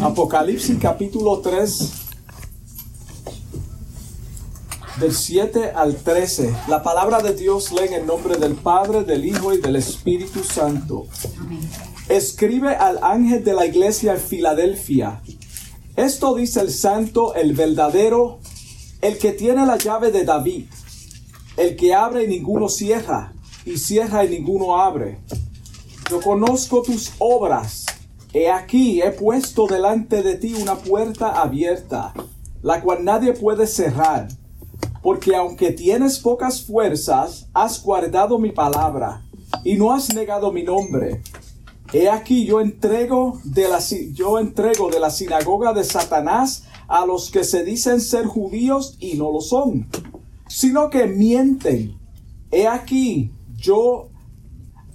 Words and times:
Apocalipsis 0.00 0.78
capítulo 0.80 1.40
3, 1.40 1.92
del 5.00 5.14
7 5.14 5.72
al 5.74 5.96
13. 5.96 6.54
La 6.68 6.82
palabra 6.82 7.20
de 7.20 7.34
Dios 7.34 7.72
lee 7.72 7.86
en 7.88 7.92
el 7.94 8.06
nombre 8.06 8.36
del 8.36 8.54
Padre, 8.54 9.04
del 9.04 9.24
Hijo 9.24 9.52
y 9.52 9.60
del 9.60 9.76
Espíritu 9.76 10.42
Santo. 10.42 11.06
Escribe 12.08 12.74
al 12.74 13.02
ángel 13.02 13.44
de 13.44 13.52
la 13.52 13.66
iglesia 13.66 14.14
en 14.14 14.20
Filadelfia. 14.20 15.22
Esto 15.96 16.34
dice 16.34 16.60
el 16.60 16.70
santo, 16.70 17.34
el 17.34 17.54
verdadero, 17.54 18.38
el 19.00 19.18
que 19.18 19.32
tiene 19.32 19.66
la 19.66 19.76
llave 19.76 20.10
de 20.10 20.24
David, 20.24 20.66
el 21.56 21.76
que 21.76 21.94
abre 21.94 22.24
y 22.24 22.28
ninguno 22.28 22.68
cierra, 22.68 23.32
y 23.64 23.78
cierra 23.78 24.24
y 24.24 24.30
ninguno 24.30 24.76
abre. 24.76 25.18
Yo 26.10 26.20
conozco 26.20 26.82
tus 26.82 27.12
obras. 27.18 27.85
He 28.36 28.50
aquí, 28.50 29.00
he 29.00 29.12
puesto 29.12 29.66
delante 29.66 30.22
de 30.22 30.36
ti 30.36 30.52
una 30.60 30.76
puerta 30.76 31.40
abierta, 31.40 32.12
la 32.60 32.82
cual 32.82 33.02
nadie 33.02 33.32
puede 33.32 33.66
cerrar 33.66 34.28
porque 35.02 35.34
aunque 35.34 35.70
tienes 35.70 36.18
pocas 36.18 36.62
fuerzas, 36.62 37.46
has 37.54 37.82
guardado 37.82 38.38
mi 38.38 38.50
palabra 38.50 39.22
y 39.64 39.76
no 39.76 39.90
has 39.90 40.14
negado 40.14 40.52
mi 40.52 40.64
nombre. 40.64 41.22
He 41.94 42.10
aquí 42.10 42.44
yo 42.44 42.60
entrego 42.60 43.40
de 43.42 43.68
la, 43.68 43.78
yo 44.12 44.38
entrego 44.38 44.90
de 44.90 45.00
la 45.00 45.08
sinagoga 45.08 45.72
de 45.72 45.84
Satanás 45.84 46.64
a 46.88 47.06
los 47.06 47.30
que 47.30 47.42
se 47.42 47.64
dicen 47.64 48.02
ser 48.02 48.26
judíos 48.26 48.96
y 49.00 49.14
no 49.14 49.32
lo 49.32 49.40
son, 49.40 49.86
sino 50.46 50.90
que 50.90 51.06
mienten. 51.06 51.96
He 52.50 52.66
aquí 52.66 53.30
yo 53.56 54.08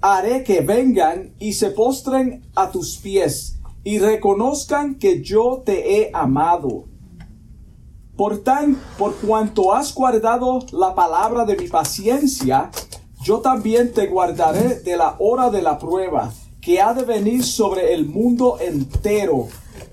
haré 0.02 0.44
que 0.44 0.62
vengan 0.62 1.34
y 1.40 1.54
se 1.54 1.70
postren 1.70 2.44
a 2.56 2.72
tus 2.72 2.98
pies 2.98 3.60
y 3.84 4.00
reconozcan 4.00 4.96
que 4.96 5.22
yo 5.22 5.62
te 5.66 5.98
he 5.98 6.12
amado. 6.14 6.86
Por 8.18 8.40
tan, 8.40 8.76
por 8.98 9.16
cuanto 9.16 9.74
has 9.74 9.94
guardado 9.94 10.60
la 10.72 10.94
palabra 10.94 11.46
de 11.46 11.56
mi 11.56 11.68
paciencia, 11.68 12.70
yo 13.24 13.40
también 13.40 13.94
te 13.94 14.08
guardaré 14.08 14.80
de 14.80 14.98
la 14.98 15.16
hora 15.20 15.50
de 15.50 15.62
la 15.62 15.78
prueba, 15.78 16.32
que 16.60 16.82
ha 16.82 16.94
de 16.94 17.04
venir 17.04 17.44
sobre 17.44 17.94
el 17.94 18.06
mundo 18.06 18.58
entero, 18.60 19.48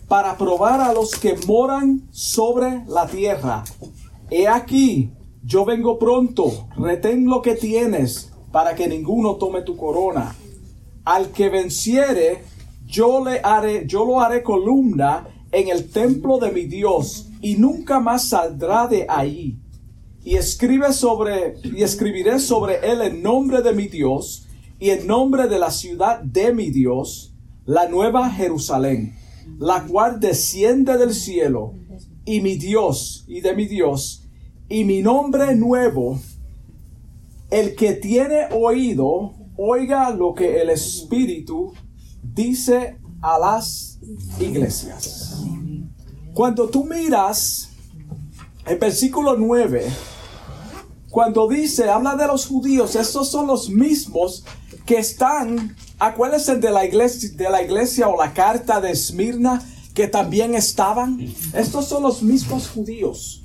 para 0.09 0.37
probar 0.37 0.81
a 0.81 0.93
los 0.93 1.15
que 1.15 1.37
moran 1.47 2.09
sobre 2.11 2.83
la 2.87 3.06
tierra. 3.06 3.65
He 4.31 4.48
aquí, 4.48 5.11
yo 5.43 5.65
vengo 5.65 5.98
pronto, 5.98 6.69
retén 6.77 7.27
lo 7.27 7.41
que 7.41 7.55
tienes, 7.55 8.33
para 8.53 8.75
que 8.75 8.89
ninguno 8.89 9.37
tome 9.37 9.63
tu 9.63 9.77
corona. 9.77 10.35
Al 11.05 11.31
que 11.31 11.49
venciere, 11.49 12.45
yo 12.87 13.25
le 13.25 13.41
haré, 13.43 13.87
yo 13.87 14.05
lo 14.05 14.21
haré 14.21 14.43
columna 14.43 15.27
en 15.53 15.69
el 15.69 15.91
templo 15.91 16.39
de 16.39 16.53
mi 16.53 16.65
Dios 16.65 17.29
y 17.41 17.57
nunca 17.57 18.01
más 18.01 18.29
saldrá 18.29 18.87
de 18.87 19.07
ahí. 19.09 19.59
Y 20.25 20.37
escribe 20.37 20.93
sobre 20.93 21.55
y 21.63 21.83
escribiré 21.83 22.39
sobre 22.39 22.91
él 22.91 23.01
el 23.01 23.23
nombre 23.23 23.63
de 23.63 23.73
mi 23.73 23.89
Dios 23.89 24.47
y 24.79 24.91
el 24.91 25.07
nombre 25.07 25.49
de 25.49 25.59
la 25.59 25.71
ciudad 25.71 26.21
de 26.21 26.53
mi 26.53 26.71
Dios, 26.71 27.35
la 27.65 27.89
nueva 27.89 28.31
Jerusalén, 28.31 29.17
la 29.59 29.85
cual 29.85 30.21
desciende 30.21 30.97
del 30.99 31.15
cielo, 31.15 31.75
y 32.25 32.41
mi 32.41 32.57
Dios 32.57 33.25
y 33.27 33.41
de 33.41 33.55
mi 33.55 33.67
Dios, 33.67 34.29
y 34.69 34.85
mi 34.85 35.03
nombre 35.03 35.57
nuevo. 35.57 36.21
El 37.51 37.75
que 37.75 37.95
tiene 37.95 38.49
oído, 38.53 39.35
oiga 39.57 40.11
lo 40.11 40.35
que 40.35 40.61
el 40.61 40.71
Espíritu 40.71 41.73
dice 42.23 42.99
a 43.23 43.39
las 43.39 43.99
iglesias. 44.39 45.43
Cuando 46.35 46.69
tú 46.69 46.85
miras 46.85 47.71
el 48.67 48.79
versículo 48.79 49.37
9, 49.37 49.87
cuando 51.11 51.49
dice, 51.49 51.89
habla 51.89 52.17
de 52.17 52.27
los 52.27 52.47
judíos, 52.47 52.95
estos 52.95 53.31
son 53.31 53.47
los 53.47 53.71
mismos 53.71 54.45
que 54.84 54.99
están, 54.99 55.75
acuérdense 55.99 56.56
de 56.56 56.71
la 56.71 56.84
iglesia, 56.84 57.31
de 57.34 57.51
la 57.51 57.62
iglesia 57.62 58.09
o 58.09 58.17
la 58.17 58.34
carta 58.34 58.81
de 58.81 58.91
Esmirna, 58.91 59.62
que 59.95 60.06
también 60.06 60.55
estaban. 60.55 61.19
Estos 61.55 61.89
son 61.89 62.03
los 62.03 62.22
mismos 62.22 62.69
judíos. 62.69 63.41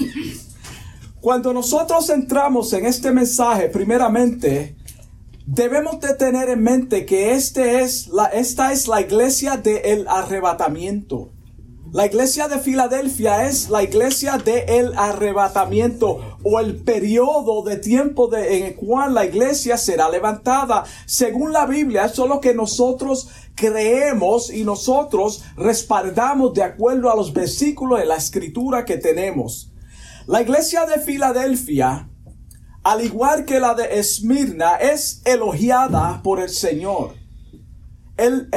Cuando 1.24 1.54
nosotros 1.54 2.10
entramos 2.10 2.74
en 2.74 2.86
este 2.86 3.10
mensaje, 3.14 3.70
primeramente, 3.70 4.76
debemos 5.46 6.02
de 6.02 6.16
tener 6.16 6.50
en 6.50 6.62
mente 6.62 7.06
que 7.06 7.32
este 7.32 7.80
es 7.80 8.10
la, 8.10 8.26
esta 8.26 8.74
es 8.74 8.90
la 8.90 9.00
iglesia 9.00 9.56
del 9.56 10.06
arrebatamiento. 10.10 11.30
La 11.94 12.06
iglesia 12.08 12.50
de 12.50 12.60
Filadelfia 12.60 13.48
es 13.48 13.70
la 13.70 13.84
iglesia 13.84 14.38
del 14.38 14.92
arrebatamiento 14.98 16.40
o 16.44 16.60
el 16.60 16.84
periodo 16.84 17.64
de 17.64 17.78
tiempo 17.78 18.28
de, 18.28 18.58
en 18.58 18.66
el 18.66 18.76
cual 18.76 19.14
la 19.14 19.24
iglesia 19.24 19.78
será 19.78 20.10
levantada. 20.10 20.84
Según 21.06 21.54
la 21.54 21.66
Biblia, 21.66 22.04
eso 22.04 22.24
es 22.24 22.30
lo 22.30 22.42
que 22.42 22.54
nosotros 22.54 23.30
creemos 23.56 24.54
y 24.54 24.66
nosotros 24.66 25.46
respaldamos 25.56 26.54
de 26.54 26.64
acuerdo 26.64 27.10
a 27.10 27.16
los 27.16 27.32
versículos 27.32 28.00
de 28.00 28.08
la 28.08 28.18
escritura 28.18 28.84
que 28.84 28.98
tenemos. 28.98 29.73
La 30.26 30.42
iglesia 30.42 30.86
de 30.86 31.02
Filadelfia, 31.02 32.08
al 32.84 33.04
igual 33.04 33.44
que 33.44 33.60
la 33.60 33.74
de 33.74 34.00
Esmirna, 34.00 34.76
es 34.76 35.22
elogiada 35.26 36.22
por 36.24 36.40
el 36.40 36.48
Señor. 36.48 37.16
El, 38.16 38.48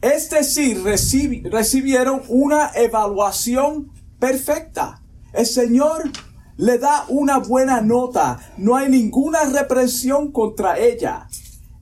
es 0.00 0.30
decir, 0.30 0.82
recibieron 0.82 2.22
una 2.28 2.70
evaluación 2.74 3.92
perfecta. 4.18 5.02
El 5.34 5.44
Señor 5.44 6.10
le 6.56 6.78
da 6.78 7.04
una 7.08 7.38
buena 7.38 7.82
nota. 7.82 8.38
No 8.56 8.76
hay 8.76 8.88
ninguna 8.88 9.44
represión 9.44 10.32
contra 10.32 10.78
ella. 10.78 11.28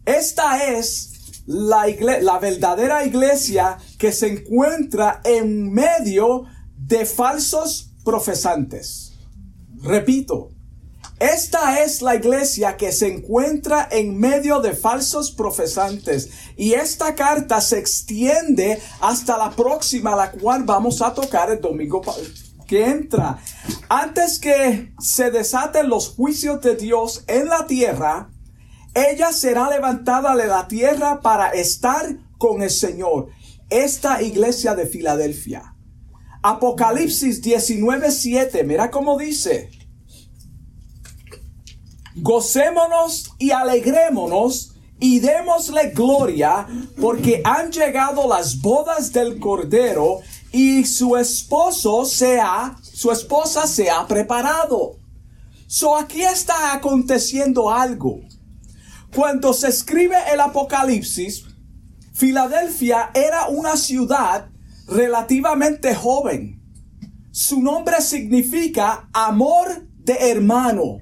Esta 0.05 0.65
es 0.73 1.45
la, 1.47 1.87
la 2.21 2.39
verdadera 2.41 3.05
iglesia 3.05 3.79
que 3.97 4.11
se 4.11 4.27
encuentra 4.27 5.21
en 5.23 5.73
medio 5.73 6.47
de 6.77 7.07
falsos 7.07 7.90
profesantes. 8.05 9.13
Repito, 9.83 10.51
esta 11.21 11.83
es 11.83 12.01
la 12.01 12.15
iglesia 12.15 12.79
que 12.79 12.93
se 12.93 13.13
encuentra 13.13 13.87
en 13.91 14.19
medio 14.19 14.61
de 14.61 14.73
falsos 14.73 15.31
profesantes 15.31 16.31
y 16.57 16.73
esta 16.73 17.15
carta 17.15 17.61
se 17.61 17.79
extiende 17.79 18.81
hasta 19.03 19.37
la 19.37 19.51
próxima, 19.51 20.17
la 20.17 20.33
cual 20.33 20.63
vamos 20.65 21.03
a 21.03 21.13
tocar 21.13 21.51
el 21.51 21.61
domingo 21.61 22.01
que 22.67 22.87
entra. 22.87 23.39
Antes 23.91 24.39
que 24.39 24.95
se 24.99 25.31
desaten 25.31 25.91
los 25.91 26.09
juicios 26.09 26.63
de 26.63 26.77
Dios 26.77 27.23
en 27.27 27.49
la 27.49 27.67
tierra, 27.67 28.31
ella 28.95 29.33
será 29.33 29.69
levantada 29.69 30.35
de 30.37 30.47
la 30.47 30.69
tierra 30.69 31.21
para 31.21 31.51
estar 31.51 32.17
con 32.39 32.63
el 32.63 32.71
Señor. 32.71 33.29
Esta 33.69 34.23
iglesia 34.23 34.75
de 34.75 34.87
Filadelfia. 34.87 35.75
Apocalipsis 36.43 37.43
19:7, 37.43 38.65
mira 38.65 38.91
cómo 38.91 39.19
dice 39.19 39.71
gocémonos 42.17 43.33
y 43.39 43.51
alegrémonos 43.51 44.75
y 44.99 45.21
démosle 45.21 45.91
gloria 45.91 46.67
porque 47.01 47.41
han 47.45 47.71
llegado 47.73 48.29
las 48.29 48.61
bodas 48.61 49.13
del 49.13 49.41
Cordero 49.41 50.21
y 50.53 50.85
su 50.85 51.17
esposo 51.17 52.05
se 52.05 52.41
ha, 52.41 52.77
su 52.83 53.11
esposa 53.11 53.67
se 53.67 53.89
ha 53.91 54.07
preparado. 54.07 54.97
So 55.67 55.97
aquí 55.97 56.23
está 56.23 56.75
aconteciendo 56.75 57.71
algo. 57.71 58.21
Cuando 59.15 59.53
se 59.53 59.69
escribe 59.69 60.17
el 60.33 60.41
Apocalipsis, 60.41 61.45
Filadelfia 62.13 63.11
era 63.15 63.49
una 63.49 63.77
ciudad 63.77 64.51
relativamente 64.87 65.95
joven. 65.95 66.63
Su 67.31 67.61
nombre 67.61 68.01
significa 68.01 69.09
amor 69.13 69.87
de 69.99 70.31
hermano 70.31 70.99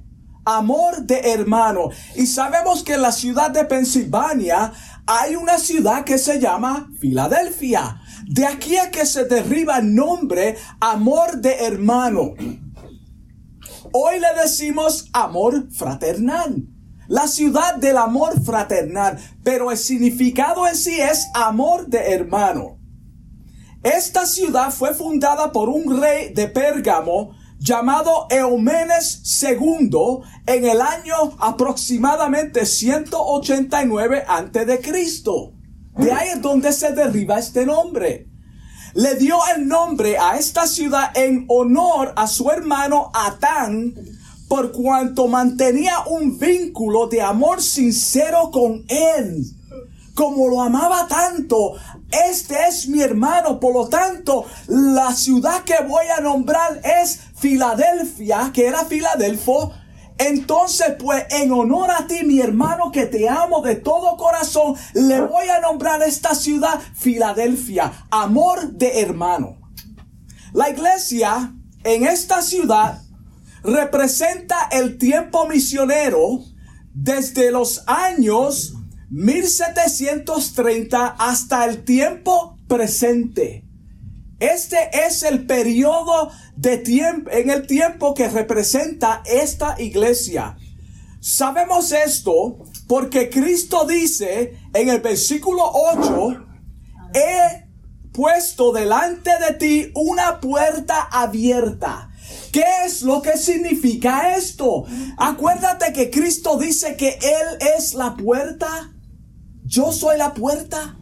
amor 0.56 1.02
de 1.02 1.20
hermano. 1.32 1.90
Y 2.14 2.26
sabemos 2.26 2.82
que 2.82 2.94
en 2.94 3.02
la 3.02 3.12
ciudad 3.12 3.50
de 3.50 3.64
Pensilvania 3.64 4.72
hay 5.06 5.36
una 5.36 5.58
ciudad 5.58 6.04
que 6.04 6.19
se 6.19 6.40
llama 6.40 6.90
Filadelfia. 6.98 8.00
De 8.26 8.46
aquí 8.46 8.76
a 8.76 8.90
que 8.90 9.06
se 9.06 9.25
derriba 9.25 9.78
el 9.78 9.94
nombre 9.94 10.56
amor 10.81 11.38
de 11.38 11.66
hermano. 11.66 12.34
Hoy 13.92 14.20
le 14.20 14.42
decimos 14.42 15.08
amor 15.12 15.70
fraternal. 15.70 16.66
La 17.08 17.26
ciudad 17.26 17.76
del 17.76 17.96
amor 17.96 18.42
fraternal, 18.42 19.19
pero 19.42 19.70
el 19.70 19.78
significado 19.78 20.66
en 20.66 20.76
sí 20.76 21.00
es 21.00 21.26
amor 21.34 21.86
de 21.86 22.12
hermano. 22.12 22.77
Esta 23.82 24.26
ciudad 24.26 24.72
fue 24.72 24.92
fundada 24.92 25.52
por 25.52 25.69
un 25.69 26.00
rey 26.00 26.32
de 26.34 26.48
Pérgamo 26.48 27.36
llamado 27.60 28.26
Eumenes 28.28 29.22
II 29.40 29.90
en 30.46 30.64
el 30.64 30.80
año 30.80 31.14
aproximadamente 31.38 32.66
189 32.66 34.25
antes 34.26 34.66
de. 34.66 34.78
De 35.96 36.12
ahí 36.12 36.28
es 36.30 36.42
donde 36.42 36.72
se 36.72 36.92
derriba 36.92 37.38
este 37.38 37.66
nombre. 37.66 38.28
Le 38.94 39.14
dio 39.14 39.38
el 39.54 39.69
nombre 39.69 40.19
a 40.19 40.36
esta 40.36 40.66
ciudad 40.66 41.16
en 41.16 41.44
honor 41.48 42.14
a 42.16 42.26
su 42.26 42.50
hermano 42.50 43.12
Atán, 43.14 43.94
por 44.48 44.72
cuanto 44.72 45.28
mantenía 45.28 46.00
un 46.10 46.36
vínculo 46.38 47.06
de 47.06 47.22
amor 47.22 47.62
sincero 47.62 48.50
con 48.50 48.84
él. 48.88 49.44
Como 50.14 50.48
lo 50.48 50.62
amaba 50.62 51.06
tanto, 51.06 51.74
este 52.10 52.56
es 52.66 52.88
mi 52.88 53.02
hermano, 53.02 53.60
por 53.60 53.75
lo 53.75 53.88
tanto, 53.88 54.46
la 54.66 55.12
ciudad 55.12 55.62
que 55.64 55.75
voy 55.87 56.06
a 56.06 56.20
nombrar 56.20 56.81
es 57.02 57.20
Filadelfia, 57.37 58.50
que 58.52 58.66
era 58.66 58.84
Filadelfo. 58.87 59.72
Entonces, 60.16 60.94
pues, 60.99 61.26
en 61.31 61.52
honor 61.52 61.90
a 61.90 62.06
ti, 62.06 62.25
mi 62.25 62.40
hermano, 62.40 62.90
que 62.90 63.06
te 63.06 63.28
amo 63.28 63.60
de 63.60 63.76
todo 63.76 64.16
corazón, 64.16 64.75
le 64.94 65.20
voy 65.20 65.49
a 65.49 65.60
nombrar 65.60 66.02
esta 66.02 66.34
ciudad 66.34 66.81
Filadelfia, 66.94 67.93
amor 68.10 68.72
de 68.72 69.00
hermano. 69.00 69.58
La 70.52 70.70
iglesia 70.70 71.55
en 71.84 72.06
esta 72.06 72.43
ciudad 72.43 73.02
representa 73.62 74.69
el 74.72 74.96
tiempo 74.99 75.46
misionero 75.46 76.40
desde 76.94 77.50
los 77.50 77.84
años 77.87 78.77
1730 79.10 81.06
hasta 81.19 81.64
el 81.64 81.84
tiempo 81.84 82.58
presente. 82.69 83.64
Este 84.38 84.76
es 85.06 85.22
el 85.22 85.46
periodo 85.46 86.31
de 86.56 86.78
tiempo, 86.78 87.31
en 87.31 87.50
el 87.50 87.66
tiempo 87.66 88.14
que 88.14 88.28
representa 88.28 89.22
esta 89.25 89.81
iglesia. 89.81 90.56
Sabemos 91.20 91.90
esto 91.90 92.58
porque 92.87 93.31
Cristo 93.31 93.87
dice 93.87 94.56
en 94.72 94.88
el 94.88 95.00
versículo 95.00 95.62
8, 95.64 96.46
he 97.14 97.66
puesto 98.12 98.72
delante 98.72 99.31
de 99.38 99.55
ti 99.55 99.90
una 99.94 100.38
puerta 100.40 101.08
abierta. 101.10 102.10
¿Qué 102.52 102.64
es 102.84 103.02
lo 103.02 103.22
que 103.22 103.37
significa 103.37 104.37
esto? 104.37 104.84
Acuérdate 105.16 105.93
que 105.93 106.10
Cristo 106.10 106.58
dice 106.58 106.96
que 106.96 107.19
Él 107.20 107.58
es 107.76 107.94
la 107.94 108.16
puerta. 108.16 108.93
Yo 109.69 109.93
soy 109.93 110.17
la 110.17 110.32
puerta. 110.32 110.97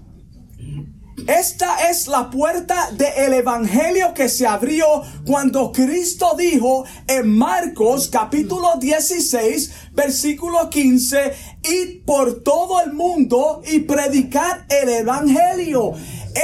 Esta 1.28 1.88
es 1.88 2.08
la 2.08 2.30
puerta 2.30 2.90
del 2.90 3.34
evangelio 3.34 4.12
que 4.12 4.28
se 4.28 4.44
abrió 4.44 4.84
cuando 5.24 5.70
Cristo 5.70 6.34
dijo 6.36 6.84
en 7.06 7.28
Marcos 7.38 8.08
capítulo 8.08 8.74
16 8.80 9.70
versículo 9.92 10.68
15 10.68 11.32
y 11.62 11.86
por 12.00 12.42
todo 12.42 12.80
el 12.80 12.92
mundo 12.92 13.62
y 13.70 13.80
predicar 13.80 14.66
el 14.68 14.88
evangelio. 14.88 15.92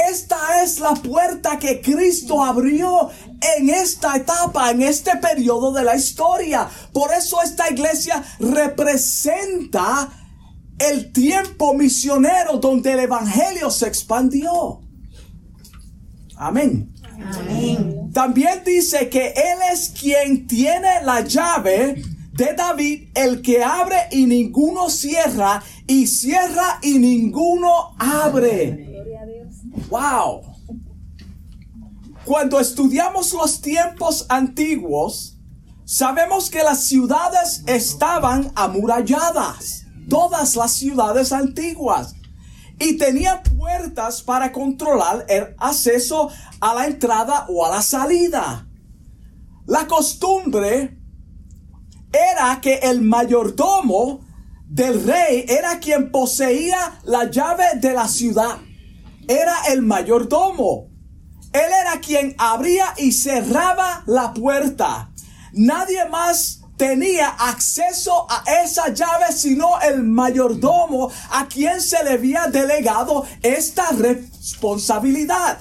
Esta 0.09 0.63
es 0.63 0.79
la 0.79 0.93
puerta 0.93 1.59
que 1.59 1.81
Cristo 1.81 2.41
abrió 2.41 3.09
en 3.57 3.69
esta 3.69 4.15
etapa, 4.15 4.71
en 4.71 4.81
este 4.81 5.17
periodo 5.17 5.73
de 5.73 5.83
la 5.83 5.95
historia. 5.97 6.69
Por 6.93 7.11
eso 7.13 7.41
esta 7.41 7.69
iglesia 7.69 8.23
representa 8.39 10.22
el 10.79 11.11
tiempo 11.11 11.73
misionero 11.73 12.57
donde 12.57 12.93
el 12.93 12.99
Evangelio 12.99 13.69
se 13.69 13.87
expandió. 13.87 14.81
Amén. 16.35 16.93
También 18.13 18.63
dice 18.65 19.09
que 19.09 19.27
Él 19.29 19.59
es 19.71 19.89
quien 19.89 20.47
tiene 20.47 21.03
la 21.03 21.21
llave 21.21 22.03
de 22.33 22.53
David, 22.55 23.09
el 23.13 23.41
que 23.41 23.63
abre 23.63 23.97
y 24.11 24.25
ninguno 24.25 24.89
cierra, 24.89 25.63
y 25.87 26.07
cierra 26.07 26.79
y 26.81 26.97
ninguno 26.99 27.95
abre. 27.99 29.03
Wow. 29.89 30.41
Cuando 32.25 32.59
estudiamos 32.59 33.33
los 33.33 33.61
tiempos 33.61 34.25
antiguos, 34.29 35.37
sabemos 35.85 36.49
que 36.49 36.63
las 36.63 36.83
ciudades 36.83 37.63
estaban 37.67 38.51
amuralladas 38.55 39.82
todas 40.09 40.55
las 40.55 40.73
ciudades 40.73 41.31
antiguas 41.31 42.15
y 42.79 42.97
tenían 42.97 43.41
puertas 43.57 44.21
para 44.21 44.51
controlar 44.51 45.25
el 45.29 45.55
acceso 45.57 46.29
a 46.59 46.73
la 46.73 46.85
entrada 46.85 47.45
o 47.49 47.65
a 47.65 47.69
la 47.69 47.81
salida. 47.81 48.67
La 49.65 49.87
costumbre 49.87 50.97
era 52.11 52.59
que 52.61 52.75
el 52.75 53.01
mayordomo 53.01 54.21
del 54.67 55.03
rey 55.03 55.45
era 55.47 55.79
quien 55.79 56.11
poseía 56.11 56.99
la 57.03 57.29
llave 57.29 57.65
de 57.75 57.93
la 57.93 58.07
ciudad. 58.07 58.57
Era 59.27 59.55
el 59.71 59.81
mayordomo. 59.83 60.89
Él 61.53 61.71
era 61.81 62.01
quien 62.01 62.35
abría 62.39 62.93
y 62.97 63.11
cerraba 63.11 64.03
la 64.07 64.33
puerta. 64.33 65.11
Nadie 65.53 66.09
más 66.09 66.62
tenía 66.77 67.29
acceso 67.29 68.25
a 68.29 68.43
esa 68.63 68.89
llave 68.93 69.31
sino 69.35 69.79
el 69.81 70.03
mayordomo 70.03 71.11
a 71.31 71.47
quien 71.47 71.81
se 71.81 72.03
le 72.03 72.11
había 72.11 72.47
delegado 72.47 73.25
esta 73.41 73.89
responsabilidad. 73.91 75.59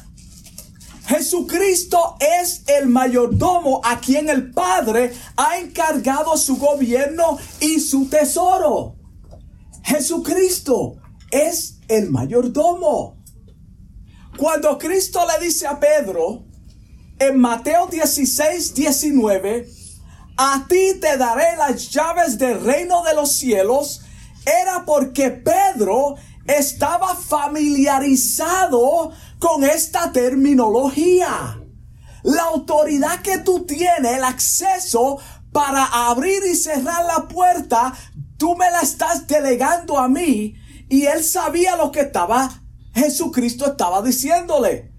Jesucristo 1.06 2.16
es 2.20 2.62
el 2.68 2.88
mayordomo 2.88 3.80
a 3.84 4.00
quien 4.00 4.28
el 4.28 4.50
Padre 4.52 5.12
ha 5.36 5.58
encargado 5.58 6.36
su 6.36 6.56
gobierno 6.56 7.38
y 7.60 7.80
su 7.80 8.08
tesoro. 8.08 8.96
Jesucristo 9.82 10.96
es 11.30 11.80
el 11.88 12.10
mayordomo. 12.10 13.16
Cuando 14.38 14.78
Cristo 14.78 15.20
le 15.26 15.44
dice 15.44 15.66
a 15.66 15.78
Pedro 15.78 16.44
en 17.18 17.38
Mateo 17.38 17.88
16, 17.88 18.74
19, 18.74 19.68
a 20.44 20.66
ti 20.66 20.94
te 21.00 21.16
daré 21.16 21.56
las 21.56 21.88
llaves 21.90 22.36
del 22.36 22.60
reino 22.64 23.04
de 23.04 23.14
los 23.14 23.30
cielos, 23.30 24.02
era 24.44 24.84
porque 24.84 25.30
Pedro 25.30 26.16
estaba 26.46 27.14
familiarizado 27.14 29.12
con 29.38 29.62
esta 29.62 30.10
terminología. 30.10 31.60
La 32.24 32.42
autoridad 32.42 33.22
que 33.22 33.38
tú 33.38 33.64
tienes, 33.66 34.16
el 34.16 34.24
acceso 34.24 35.18
para 35.52 35.84
abrir 36.08 36.42
y 36.50 36.56
cerrar 36.56 37.04
la 37.04 37.28
puerta, 37.28 37.94
tú 38.36 38.56
me 38.56 38.68
la 38.68 38.80
estás 38.80 39.28
delegando 39.28 39.96
a 39.96 40.08
mí. 40.08 40.56
Y 40.88 41.04
él 41.06 41.22
sabía 41.22 41.76
lo 41.76 41.92
que 41.92 42.00
estaba, 42.00 42.62
Jesucristo 42.94 43.66
estaba 43.66 44.02
diciéndole. 44.02 44.90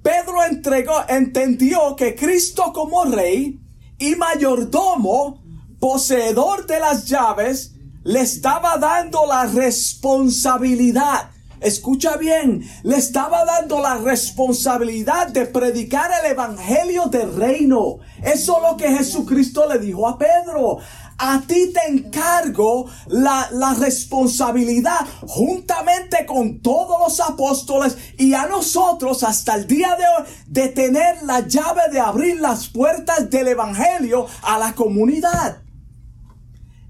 Pedro 0.00 0.44
entregó, 0.44 0.94
entendió 1.08 1.96
que 1.96 2.14
Cristo 2.14 2.72
como 2.72 3.04
rey 3.04 3.61
y 4.02 4.16
mayordomo, 4.16 5.40
poseedor 5.78 6.66
de 6.66 6.80
las 6.80 7.06
llaves, 7.06 7.74
le 8.02 8.20
estaba 8.20 8.76
dando 8.76 9.26
la 9.26 9.46
responsabilidad. 9.46 11.30
Escucha 11.60 12.16
bien, 12.16 12.68
le 12.82 12.96
estaba 12.96 13.44
dando 13.44 13.80
la 13.80 13.94
responsabilidad 13.98 15.28
de 15.28 15.46
predicar 15.46 16.10
el 16.20 16.32
evangelio 16.32 17.06
del 17.06 17.36
reino. 17.36 17.98
Eso 18.20 18.56
es 18.56 18.70
lo 18.70 18.76
que 18.76 18.88
Jesucristo 18.88 19.68
le 19.68 19.78
dijo 19.78 20.08
a 20.08 20.18
Pedro 20.18 20.78
a 21.24 21.40
ti 21.46 21.72
te 21.72 21.88
encargo 21.88 22.90
la, 23.06 23.76
responsabilidad 23.78 25.06
juntamente 25.20 26.26
con 26.26 26.60
todos 26.60 26.98
los 26.98 27.20
apóstoles 27.20 27.96
y 28.18 28.34
a 28.34 28.46
nosotros 28.46 29.22
hasta 29.22 29.54
el 29.54 29.68
día 29.68 29.94
de 29.94 30.02
hoy 30.02 30.28
de 30.48 30.68
tener 30.70 31.22
la 31.22 31.46
llave 31.46 31.82
de 31.92 32.00
abrir 32.00 32.40
las 32.40 32.68
puertas 32.68 33.30
del 33.30 33.46
Evangelio 33.46 34.26
a 34.42 34.58
la 34.58 34.74
comunidad. 34.74 35.62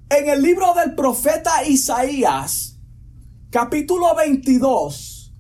En 0.09 0.29
el 0.31 0.41
libro 0.41 0.73
del 0.75 0.95
profeta 0.95 1.65
Isaías, 1.65 2.79
capítulo 3.51 4.15
22, 4.15 5.35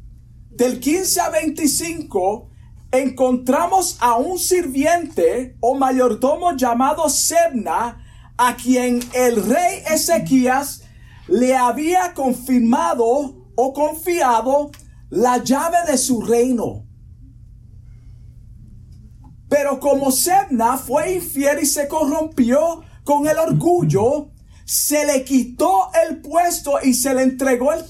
del 0.51 0.81
15 0.81 1.21
a 1.23 1.31
25, 1.31 2.51
encontramos 2.91 3.97
a 4.01 4.17
un 4.17 4.39
sirviente 4.39 5.57
o 5.61 5.75
mayordomo 5.75 6.55
llamado 6.55 7.09
Sebna, 7.09 8.02
a 8.45 8.57
quien 8.57 8.99
el 9.15 9.45
rey 9.45 9.85
Ezequías 9.89 10.83
le 11.29 11.57
había 11.57 12.13
confirmado 12.13 13.37
o 13.55 13.73
confiado 13.73 14.73
la 15.11 15.39
llave 15.39 15.77
de 15.87 15.97
su 15.97 16.21
reino. 16.23 16.85
Pero 19.49 19.79
como 19.79 20.11
Sebna 20.11 20.77
fue 20.77 21.15
infiel 21.15 21.61
y 21.63 21.67
se 21.67 21.87
corrompió 21.87 22.83
con 23.05 23.29
el 23.29 23.39
orgullo, 23.39 24.31
se 24.65 25.07
le 25.07 25.23
quitó 25.23 25.91
el 26.09 26.21
puesto 26.21 26.79
y 26.83 26.95
se 26.95 27.15
le 27.15 27.23
entregó 27.23 27.73
el, 27.73 27.85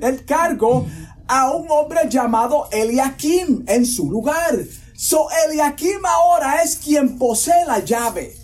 el 0.00 0.24
cargo 0.24 0.86
a 1.26 1.50
un 1.50 1.68
hombre 1.70 2.02
llamado 2.08 2.68
Eliakim 2.70 3.64
en 3.66 3.84
su 3.84 4.08
lugar. 4.08 4.58
So 4.94 5.26
Eliakim 5.44 6.06
ahora 6.06 6.62
es 6.62 6.76
quien 6.76 7.18
posee 7.18 7.64
la 7.66 7.80
llave. 7.80 8.37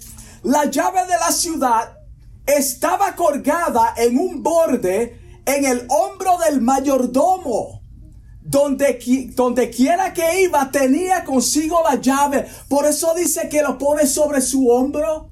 La 0.44 0.66
llave 0.66 1.00
de 1.06 1.18
la 1.18 1.32
ciudad 1.32 1.98
estaba 2.46 3.16
colgada 3.16 3.94
en 3.96 4.18
un 4.18 4.42
borde 4.42 5.40
en 5.46 5.64
el 5.64 5.86
hombro 5.88 6.36
del 6.38 6.60
mayordomo. 6.60 7.82
donde, 8.46 8.98
donde 9.34 9.70
quiera 9.70 10.12
que 10.12 10.42
iba 10.42 10.70
tenía 10.70 11.24
consigo 11.24 11.82
la 11.82 11.98
llave. 11.98 12.46
Por 12.68 12.84
eso 12.84 13.14
dice 13.14 13.48
que 13.48 13.62
lo 13.62 13.78
pone 13.78 14.06
sobre 14.06 14.42
su 14.42 14.68
hombro. 14.68 15.30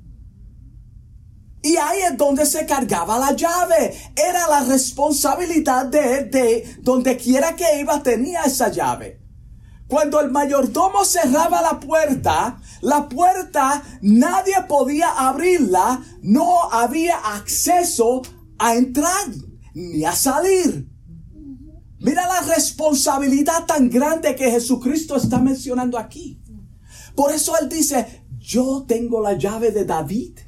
Y 1.63 1.77
ahí 1.77 2.01
es 2.11 2.17
donde 2.17 2.47
se 2.47 2.65
cargaba 2.65 3.19
la 3.19 3.33
llave. 3.33 3.95
Era 4.17 4.49
la 4.49 4.65
responsabilidad 4.65 5.87
de 5.87 6.19
él, 6.19 6.31
de 6.31 6.77
donde 6.81 7.19
quiera 7.19 7.55
que 7.55 7.81
iba 7.81 8.03
tenía 8.03 8.45
esa 8.45 8.71
llave. 8.71 9.22
Cuando 9.93 10.21
el 10.21 10.31
mayordomo 10.31 11.05
cerraba 11.05 11.61
la 11.61 11.79
puerta, 11.79 12.59
la 12.81 13.11
puerta 13.11 13.83
nadie 14.01 14.55
podía 14.67 15.11
abrirla, 15.11 16.03
no 16.23 16.63
había 16.73 17.19
acceso 17.19 18.23
a 18.59 18.75
entrar 18.75 19.27
ni 19.75 20.03
a 20.07 20.13
salir. 20.13 20.89
Mira 22.01 22.27
la 22.27 22.41
responsabilidad 22.55 23.67
tan 23.67 23.91
grande 23.91 24.35
que 24.35 24.51
Jesucristo 24.51 25.17
está 25.17 25.39
mencionando 25.39 25.99
aquí. 25.99 26.41
Por 27.15 27.31
eso 27.31 27.53
Él 27.61 27.69
dice, 27.69 28.25
yo 28.39 28.87
tengo 28.89 29.21
la 29.21 29.35
llave 29.35 29.73
de 29.73 29.85
David, 29.85 30.39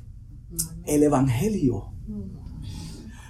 el 0.87 1.03
Evangelio. 1.03 1.93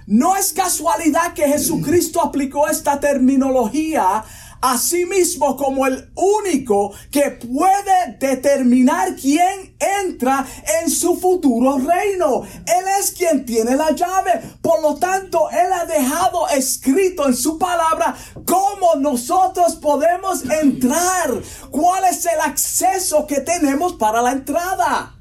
No 0.07 0.37
es 0.37 0.53
casualidad 0.53 1.33
que 1.33 1.47
Jesucristo 1.47 2.21
aplicó 2.21 2.69
esta 2.69 3.01
terminología 3.01 4.23
Asimismo 4.67 5.55
como 5.55 5.85
el 5.85 6.11
único 6.15 6.91
que 7.11 7.29
puede 7.29 8.17
determinar 8.19 9.15
quién 9.15 9.77
entra 10.01 10.43
en 10.81 10.89
su 10.89 11.17
futuro 11.17 11.77
reino. 11.77 12.41
Él 12.65 12.85
es 12.99 13.11
quien 13.11 13.45
tiene 13.45 13.75
la 13.75 13.91
llave. 13.91 14.41
Por 14.63 14.81
lo 14.81 14.95
tanto, 14.95 15.51
Él 15.51 15.71
ha 15.71 15.85
dejado 15.85 16.47
escrito 16.47 17.27
en 17.27 17.35
su 17.35 17.59
palabra 17.59 18.15
cómo 18.43 18.95
nosotros 18.95 19.75
podemos 19.75 20.43
entrar. 20.45 21.29
¿Cuál 21.69 22.05
es 22.05 22.25
el 22.25 22.41
acceso 22.41 23.27
que 23.27 23.41
tenemos 23.41 23.93
para 23.93 24.19
la 24.23 24.31
entrada? 24.31 25.15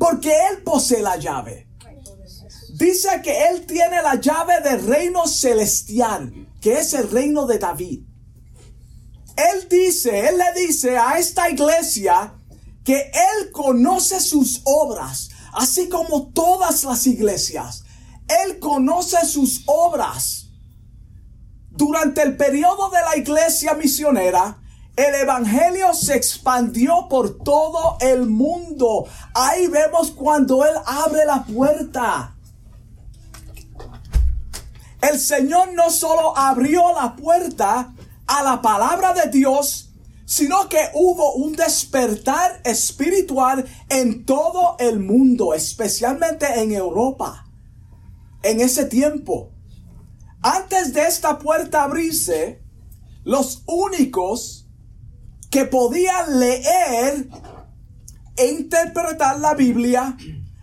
Porque 0.00 0.32
Él 0.50 0.64
posee 0.64 1.00
la 1.00 1.16
llave. 1.16 1.68
Dice 2.76 3.22
que 3.22 3.46
Él 3.50 3.66
tiene 3.66 4.02
la 4.02 4.16
llave 4.16 4.60
del 4.62 4.84
reino 4.84 5.28
celestial, 5.28 6.32
que 6.60 6.80
es 6.80 6.92
el 6.94 7.08
reino 7.08 7.46
de 7.46 7.58
David. 7.60 8.03
Él 9.36 9.68
dice, 9.68 10.28
Él 10.28 10.38
le 10.38 10.66
dice 10.66 10.96
a 10.96 11.18
esta 11.18 11.50
iglesia 11.50 12.34
que 12.84 13.10
Él 13.12 13.50
conoce 13.52 14.20
sus 14.20 14.60
obras, 14.64 15.30
así 15.52 15.88
como 15.88 16.28
todas 16.32 16.84
las 16.84 17.06
iglesias. 17.06 17.84
Él 18.28 18.58
conoce 18.58 19.24
sus 19.26 19.62
obras. 19.66 20.46
Durante 21.70 22.22
el 22.22 22.36
periodo 22.36 22.90
de 22.90 23.00
la 23.00 23.16
iglesia 23.16 23.74
misionera, 23.74 24.58
el 24.96 25.14
Evangelio 25.16 25.92
se 25.92 26.14
expandió 26.14 27.08
por 27.08 27.38
todo 27.38 27.96
el 28.00 28.26
mundo. 28.26 29.06
Ahí 29.34 29.66
vemos 29.66 30.12
cuando 30.12 30.64
Él 30.64 30.74
abre 30.86 31.24
la 31.26 31.44
puerta. 31.44 32.36
El 35.02 35.18
Señor 35.18 35.72
no 35.72 35.90
solo 35.90 36.36
abrió 36.36 36.94
la 36.94 37.16
puerta, 37.16 37.92
a 38.26 38.42
la 38.42 38.62
palabra 38.62 39.12
de 39.12 39.30
Dios, 39.30 39.90
sino 40.26 40.68
que 40.68 40.90
hubo 40.94 41.34
un 41.34 41.54
despertar 41.54 42.60
espiritual 42.64 43.64
en 43.88 44.24
todo 44.24 44.76
el 44.78 45.00
mundo, 45.00 45.54
especialmente 45.54 46.46
en 46.60 46.72
Europa, 46.72 47.46
en 48.42 48.60
ese 48.60 48.86
tiempo. 48.86 49.50
Antes 50.42 50.92
de 50.92 51.06
esta 51.06 51.38
puerta 51.38 51.84
abrirse, 51.84 52.62
los 53.24 53.62
únicos 53.66 54.68
que 55.50 55.64
podían 55.64 56.38
leer 56.38 57.28
e 58.36 58.46
interpretar 58.50 59.38
la 59.40 59.54
Biblia 59.54 60.16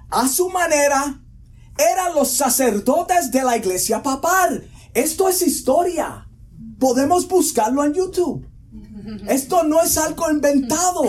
a 0.09 0.27
su 0.27 0.49
manera 0.49 1.21
eran 1.77 2.13
los 2.13 2.31
sacerdotes 2.31 3.31
de 3.31 3.43
la 3.43 3.57
iglesia 3.57 4.03
papal. 4.03 4.69
Esto 4.93 5.29
es 5.29 5.41
historia. 5.41 6.27
Podemos 6.81 7.27
buscarlo 7.27 7.85
en 7.85 7.93
YouTube. 7.93 8.43
Esto 9.29 9.63
no 9.63 9.83
es 9.83 9.99
algo 9.99 10.31
inventado. 10.31 11.03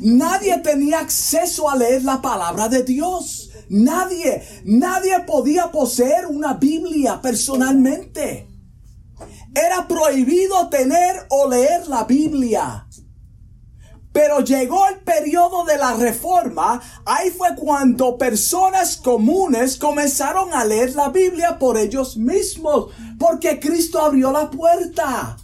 Nadie 0.00 0.58
tenía 0.58 1.00
acceso 1.00 1.70
a 1.70 1.76
leer 1.76 2.04
la 2.04 2.20
palabra 2.20 2.68
de 2.68 2.82
Dios. 2.82 3.50
Nadie, 3.70 4.42
nadie 4.64 5.18
podía 5.26 5.72
poseer 5.72 6.26
una 6.26 6.52
Biblia 6.52 7.22
personalmente. 7.22 8.48
Era 9.54 9.88
prohibido 9.88 10.68
tener 10.68 11.16
o 11.30 11.48
leer 11.48 11.88
la 11.88 12.04
Biblia. 12.04 12.86
Pero 14.12 14.40
llegó 14.40 14.86
el 14.88 15.00
periodo 15.00 15.64
de 15.64 15.76
la 15.76 15.94
reforma, 15.94 16.80
ahí 17.04 17.30
fue 17.30 17.54
cuando 17.56 18.16
personas 18.16 18.96
comunes 18.96 19.76
comenzaron 19.76 20.52
a 20.52 20.64
leer 20.64 20.94
la 20.94 21.10
Biblia 21.10 21.58
por 21.58 21.76
ellos 21.76 22.16
mismos, 22.16 22.92
porque 23.18 23.60
Cristo 23.60 24.00
abrió 24.00 24.32
la 24.32 24.50
puerta. 24.50 25.36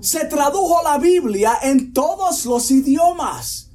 Se 0.00 0.26
tradujo 0.26 0.82
la 0.82 0.98
Biblia 0.98 1.58
en 1.62 1.92
todos 1.92 2.44
los 2.44 2.70
idiomas 2.70 3.70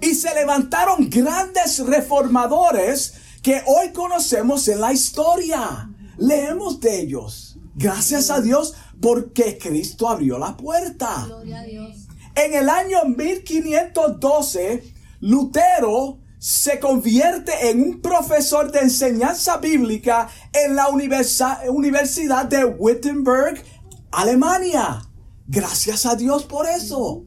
y 0.00 0.14
se 0.14 0.34
levantaron 0.34 1.08
grandes 1.10 1.78
reformadores 1.80 3.14
que 3.42 3.62
hoy 3.66 3.92
conocemos 3.92 4.66
en 4.68 4.80
la 4.80 4.92
historia. 4.92 5.90
Leemos 6.18 6.80
de 6.80 7.00
ellos. 7.00 7.58
Gracias 7.74 8.30
a 8.30 8.40
Dios 8.40 8.74
porque 9.00 9.58
Cristo 9.58 10.08
abrió 10.08 10.38
la 10.38 10.56
puerta. 10.56 11.24
Gloria 11.26 11.60
a 11.60 11.64
Dios. 11.64 12.05
En 12.36 12.52
el 12.52 12.68
año 12.68 13.04
1512, 13.06 14.94
Lutero 15.20 16.18
se 16.38 16.78
convierte 16.78 17.70
en 17.70 17.82
un 17.82 18.02
profesor 18.02 18.70
de 18.70 18.80
enseñanza 18.80 19.56
bíblica 19.56 20.28
en 20.52 20.76
la 20.76 20.88
Universidad 20.88 22.44
de 22.44 22.66
Wittenberg, 22.66 23.64
Alemania. 24.12 25.02
Gracias 25.46 26.04
a 26.04 26.14
Dios 26.14 26.44
por 26.44 26.66
eso. 26.66 27.24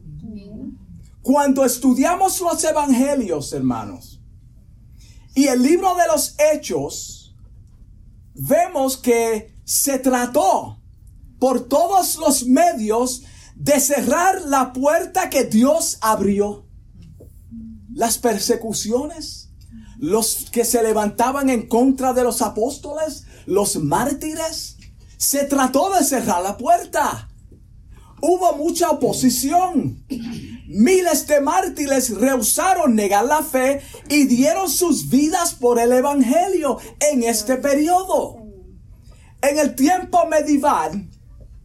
Cuando 1.22 1.64
estudiamos 1.64 2.40
los 2.40 2.62
evangelios, 2.62 3.52
hermanos, 3.52 4.22
y 5.34 5.48
el 5.48 5.60
libro 5.60 5.96
de 5.96 6.06
los 6.06 6.36
hechos, 6.38 7.36
vemos 8.34 8.96
que 8.96 9.56
se 9.64 9.98
trató 9.98 10.80
por 11.40 11.66
todos 11.68 12.16
los 12.16 12.46
medios 12.46 13.24
de 13.60 13.78
cerrar 13.78 14.40
la 14.46 14.72
puerta 14.72 15.28
que 15.28 15.44
Dios 15.44 15.98
abrió. 16.00 16.64
Las 17.92 18.16
persecuciones, 18.16 19.50
los 19.98 20.48
que 20.50 20.64
se 20.64 20.82
levantaban 20.82 21.50
en 21.50 21.68
contra 21.68 22.14
de 22.14 22.24
los 22.24 22.40
apóstoles, 22.40 23.26
los 23.44 23.76
mártires, 23.76 24.78
se 25.18 25.44
trató 25.44 25.92
de 25.92 26.02
cerrar 26.04 26.42
la 26.42 26.56
puerta. 26.56 27.28
Hubo 28.22 28.56
mucha 28.56 28.88
oposición. 28.88 30.06
Miles 30.66 31.26
de 31.26 31.42
mártires 31.42 32.16
rehusaron 32.16 32.94
negar 32.94 33.26
la 33.26 33.42
fe 33.42 33.82
y 34.08 34.24
dieron 34.24 34.70
sus 34.70 35.10
vidas 35.10 35.52
por 35.52 35.78
el 35.78 35.92
Evangelio 35.92 36.78
en 37.12 37.24
este 37.24 37.56
periodo. 37.56 38.38
En 39.42 39.58
el 39.58 39.74
tiempo 39.74 40.26
medieval, 40.26 41.10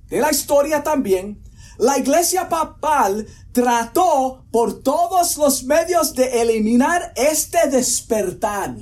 de 0.09 0.19
la 0.19 0.31
historia 0.31 0.83
también, 0.83 1.44
la 1.77 1.97
iglesia 1.97 2.47
papal 2.47 3.27
trató 3.51 4.45
por 4.51 4.81
todos 4.81 5.37
los 5.37 5.63
medios 5.63 6.13
de 6.13 6.41
eliminar 6.41 7.13
este 7.15 7.69
despertar. 7.69 8.75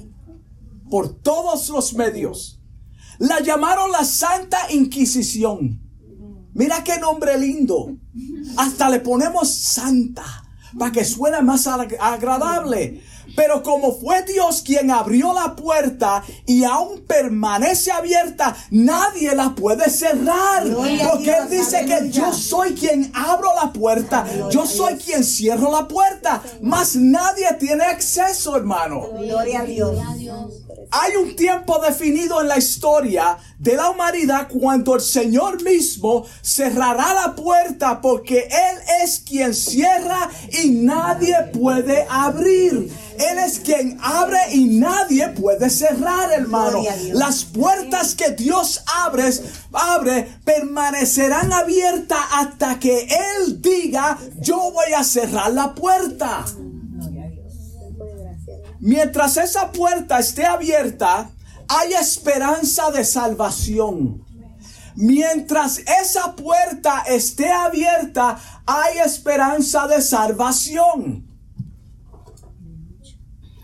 Por 0.90 1.14
todos 1.22 1.70
los 1.70 1.94
medios. 1.94 2.60
La 3.20 3.40
llamaron 3.40 3.92
la 3.92 4.04
Santa 4.04 4.72
Inquisición. 4.72 5.82
Mira 6.54 6.84
qué 6.84 7.00
nombre 7.00 7.38
lindo. 7.38 7.96
Hasta 8.58 8.90
le 8.90 9.00
ponemos 9.00 9.50
santa 9.50 10.24
para 10.78 10.92
que 10.92 11.06
suene 11.06 11.42
más 11.42 11.68
agradable. 11.68 13.02
Pero 13.36 13.64
como 13.64 13.94
fue 13.94 14.24
Dios 14.24 14.62
quien 14.62 14.92
abrió 14.92 15.34
la 15.34 15.56
puerta 15.56 16.24
y 16.46 16.64
aún 16.64 17.02
permanece 17.08 17.92
abierta, 17.92 18.56
nadie 18.72 19.36
la 19.36 19.56
puede 19.56 19.90
cerrar. 19.90 20.64
porque 21.10 21.32
Él 21.32 21.50
dice 21.50 21.86
que 21.86 22.10
yo 22.10 22.34
soy 22.34 22.74
quien 22.74 23.12
abro 23.14 23.50
la 23.56 23.72
puerta, 23.74 24.26
yo 24.50 24.66
soy 24.66 24.96
quien 24.96 25.24
cierro 25.24 25.72
la 25.72 25.88
puerta, 25.88 26.42
mas 26.62 26.96
nadie 26.96 27.48
tiene 27.60 27.84
acceso, 27.84 28.56
hermano. 28.56 29.08
Gloria 29.18 29.62
a 29.62 29.66
Dios. 29.66 29.98
Hay 30.92 31.16
un 31.16 31.36
tiempo 31.36 31.80
definido 31.80 32.42
en 32.42 32.48
la 32.48 32.58
historia 32.58 33.38
de 33.58 33.76
la 33.76 33.90
humanidad 33.90 34.48
cuando 34.50 34.96
el 34.96 35.02
Señor 35.02 35.64
mismo 35.64 36.26
cerrará 36.42 37.14
la 37.14 37.36
puerta 37.36 38.02
porque 38.02 38.40
Él 38.40 39.04
es 39.04 39.20
quien 39.20 39.54
cierra 39.54 40.30
y 40.64 40.70
nadie 40.70 41.36
puede 41.54 42.06
abrir. 42.10 42.92
Él 43.18 43.40
es 43.40 43.60
quien 43.60 43.98
abre 44.02 44.40
y 44.52 44.66
nadie 44.66 45.30
puede 45.30 45.70
cerrar, 45.70 46.32
hermano. 46.32 46.84
Las 47.14 47.46
puertas 47.46 48.16
que 48.16 48.32
Dios 48.32 48.84
abre, 49.04 49.30
abre 49.72 50.28
permanecerán 50.44 51.54
abiertas 51.54 52.20
hasta 52.34 52.80
que 52.80 53.08
Él 53.08 53.62
diga, 53.62 54.18
yo 54.40 54.72
voy 54.72 54.94
a 54.96 55.04
cerrar 55.04 55.52
la 55.54 55.74
puerta. 55.74 56.46
Mientras 58.80 59.38
esa 59.38 59.72
puerta 59.72 60.20
esté 60.20 60.46
abierta, 60.46 61.30
hay 61.68 61.94
esperanza 61.94 62.92
de 62.92 63.06
salvación. 63.06 64.26
Mientras 64.96 65.80
esa 65.80 66.36
puerta 66.36 67.04
esté 67.08 67.50
abierta, 67.50 68.38
hay 68.66 69.00
esperanza 69.00 69.88
de 69.88 70.02
salvación. 70.02 71.28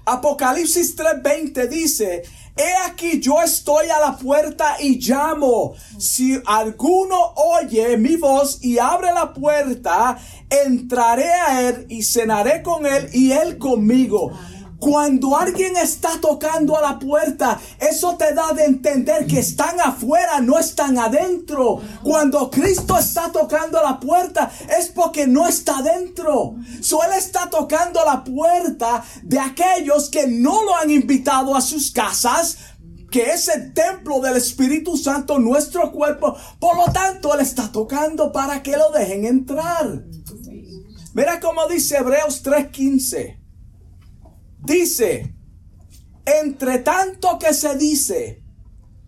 Apocalipsis 0.06 0.96
3:20 0.96 1.68
dice, 1.68 2.24
He 2.58 2.90
aquí 2.90 3.20
yo 3.22 3.42
estoy 3.42 3.88
a 3.90 4.00
la 4.00 4.18
puerta 4.18 4.76
y 4.82 5.00
llamo. 5.00 5.76
Si 5.98 6.42
alguno 6.46 7.34
oye 7.36 7.96
mi 7.96 8.16
voz 8.16 8.58
y 8.62 8.80
abre 8.80 9.14
la 9.14 9.34
puerta, 9.34 10.18
entraré 10.50 11.32
a 11.32 11.70
él 11.70 11.86
y 11.90 12.04
cenaré 12.04 12.64
con 12.64 12.86
él 12.86 13.10
y 13.14 13.32
él 13.32 13.58
conmigo. 13.60 14.32
Cuando 14.80 15.36
alguien 15.36 15.76
está 15.76 16.22
tocando 16.22 16.78
a 16.78 16.82
la 16.82 17.00
puerta, 17.00 17.60
eso 17.80 18.16
te 18.16 18.34
da 18.34 18.54
de 18.54 18.64
entender 18.64 19.28
que 19.28 19.40
están 19.40 19.80
afuera, 19.82 20.40
no 20.40 20.58
están 20.58 20.98
adentro. 20.98 21.82
Cuando 22.02 22.50
Cristo 22.50 22.98
está 22.98 23.30
tocando 23.32 23.78
a 23.78 23.84
la 23.84 24.00
puerta, 24.00 24.50
es 24.80 24.88
porque 24.88 25.28
no 25.28 25.48
está 25.48 25.80
adentro. 25.80 26.56
So, 26.82 27.04
él 27.04 27.12
está 27.18 27.50
tocando 27.50 28.00
la 28.06 28.24
puerta 28.24 29.04
de 29.24 29.40
aquellos 29.40 30.10
que 30.10 30.28
no 30.28 30.64
lo 30.64 30.76
han 30.78 30.90
invitado 30.90 31.56
a 31.56 31.62
sus 31.62 31.92
casas, 31.92 32.58
que 33.12 33.32
es 33.32 33.50
el 33.50 33.74
templo 33.74 34.20
del 34.22 34.38
Espíritu 34.38 34.96
Santo, 34.96 35.40
nuestro 35.40 35.92
cuerpo. 35.92 36.38
Por 36.60 36.78
lo 36.78 36.92
tanto, 36.94 37.34
Él 37.34 37.42
está 37.42 37.72
tocando 37.72 38.32
para 38.32 38.62
que 38.64 38.78
lo 38.78 38.92
dejen 38.92 39.26
entrar. 39.26 40.04
Mira 41.14 41.40
cómo 41.40 41.68
dice 41.68 41.98
Hebreos 41.98 42.44
3:15. 42.44 43.39
Dice, 44.64 45.34
entre 46.26 46.80
tanto 46.80 47.40
que 47.40 47.54
se 47.54 47.76
dice, 47.78 48.44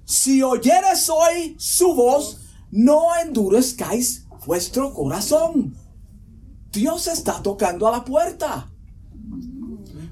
si 0.06 0.42
oyeres 0.42 1.10
hoy 1.10 1.56
su 1.60 1.94
voz, 1.94 2.42
no 2.72 3.16
endurezcáis 3.24 4.26
vuestro 4.46 4.94
corazón. 4.94 5.76
Dios 6.72 7.08
está 7.08 7.42
tocando 7.42 7.88
a 7.88 7.92
la 7.92 8.06
puerta. 8.06 8.72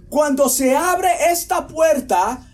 Cuando 0.09 0.49
se 0.49 0.75
abre 0.75 1.09
esta 1.31 1.67
puerta, 1.67 2.45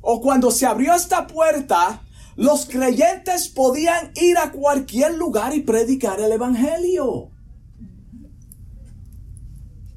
o 0.00 0.20
cuando 0.20 0.50
se 0.50 0.66
abrió 0.66 0.94
esta 0.94 1.26
puerta, 1.26 2.02
los 2.36 2.66
creyentes 2.66 3.48
podían 3.48 4.12
ir 4.16 4.38
a 4.38 4.50
cualquier 4.52 5.14
lugar 5.14 5.54
y 5.54 5.60
predicar 5.60 6.20
el 6.20 6.32
Evangelio. 6.32 7.30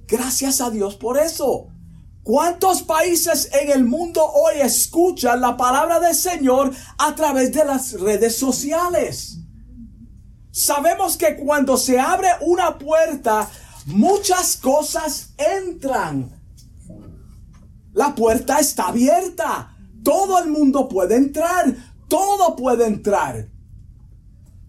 Gracias 0.07 0.61
a 0.61 0.69
Dios 0.69 0.95
por 0.95 1.17
eso. 1.17 1.72
¿Cuántos 2.23 2.83
países 2.83 3.49
en 3.51 3.69
el 3.69 3.83
mundo 3.83 4.25
hoy 4.25 4.61
escuchan 4.61 5.41
la 5.41 5.57
palabra 5.57 5.99
del 5.99 6.15
Señor 6.15 6.71
a 6.97 7.13
través 7.15 7.51
de 7.51 7.65
las 7.65 7.99
redes 7.99 8.37
sociales? 8.37 9.39
Sabemos 10.49 11.17
que 11.17 11.35
cuando 11.35 11.75
se 11.75 11.99
abre 11.99 12.29
una 12.39 12.77
puerta, 12.77 13.49
muchas 13.87 14.55
cosas 14.55 15.33
entran. 15.37 16.31
La 17.91 18.15
puerta 18.15 18.59
está 18.59 18.87
abierta. 18.87 19.75
Todo 20.01 20.39
el 20.39 20.49
mundo 20.49 20.87
puede 20.87 21.17
entrar. 21.17 21.75
Todo 22.07 22.55
puede 22.55 22.85
entrar. 22.85 23.49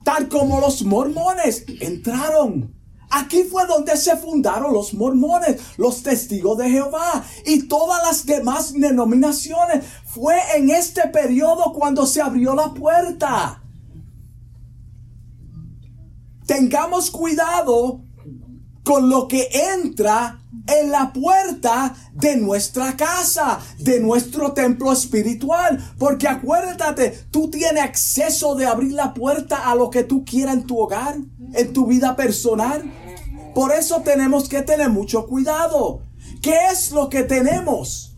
Tal 0.03 0.29
como 0.29 0.61
los 0.61 0.83
mormones 0.83 1.65
entraron. 1.81 2.74
Aquí 3.17 3.45
fue 3.45 3.65
donde 3.67 3.97
se 3.97 4.17
fundaron 4.17 4.73
los 4.73 4.93
mormones, 4.93 5.61
los 5.77 6.03
testigos 6.03 6.59
de 6.59 6.69
Jehová 6.69 7.25
y 7.47 7.69
todas 7.69 8.03
las 8.03 8.27
demás 8.27 8.73
denominaciones. 8.73 9.85
Fue 10.05 10.35
en 10.57 10.71
este 10.71 11.07
periodo 11.09 11.73
cuando 11.73 12.07
se 12.07 12.21
abrió 12.21 12.57
la 12.57 12.75
puerta. 12.75 13.63
Tengamos 16.45 17.09
cuidado 17.13 18.01
con 18.83 19.09
lo 19.09 19.29
que 19.29 19.49
entra 19.77 20.41
en 20.67 20.91
la 20.91 21.13
puerta 21.13 21.95
de 22.15 22.37
nuestra 22.37 22.97
casa, 22.97 23.61
de 23.79 24.01
nuestro 24.01 24.53
templo 24.53 24.93
espiritual. 24.93 25.95
Porque 25.99 26.27
acuérdate, 26.27 27.11
tú 27.31 27.49
tienes 27.49 27.85
acceso 27.85 28.57
de 28.57 28.67
abrir 28.67 28.93
la 28.93 29.15
puerta 29.15 29.71
a 29.71 29.77
lo 29.77 29.89
que 29.89 30.03
tú 30.03 30.25
quieras 30.25 30.55
en 30.55 30.67
tu 30.67 30.81
hogar, 30.81 31.17
en 31.53 31.73
tu 31.73 31.87
vida 31.87 32.17
personal. 32.17 33.04
Por 33.55 33.73
eso 33.73 34.03
tenemos 34.03 34.49
que 34.49 34.63
tener 34.63 34.91
mucho 34.91 35.27
cuidado. 35.27 36.03
¿Qué 36.43 36.57
es 36.73 36.91
lo 36.93 37.09
que 37.09 37.23
tenemos? 37.23 38.17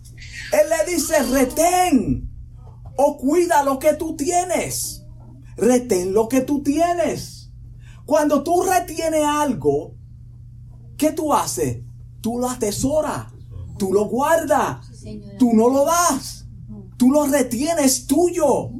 Él 0.53 0.69
le 0.71 0.93
dice, 0.93 1.23
retén 1.25 2.31
o 2.97 3.19
cuida 3.19 3.63
lo 3.63 3.79
que 3.79 3.95
tú 3.95 4.17
tienes. 4.17 5.05
Retén 5.57 6.13
lo 6.13 6.29
que 6.29 6.41
tú 6.41 6.63
tienes. 6.63 7.51
Cuando 8.05 8.43
tú 8.43 8.63
retienes 8.63 9.25
algo, 9.25 9.95
¿qué 10.97 11.13
tú 11.13 11.35
haces? 11.35 11.79
Tú 12.21 12.39
lo 12.39 12.49
atesoras, 12.49 13.27
tú 13.79 13.93
lo 13.93 14.07
guardas, 14.07 14.87
tú 15.39 15.53
no 15.53 15.69
lo 15.69 15.85
das, 15.85 16.47
tú 16.97 17.11
lo 17.11 17.27
retienes 17.27 18.07
tuyo. 18.07 18.71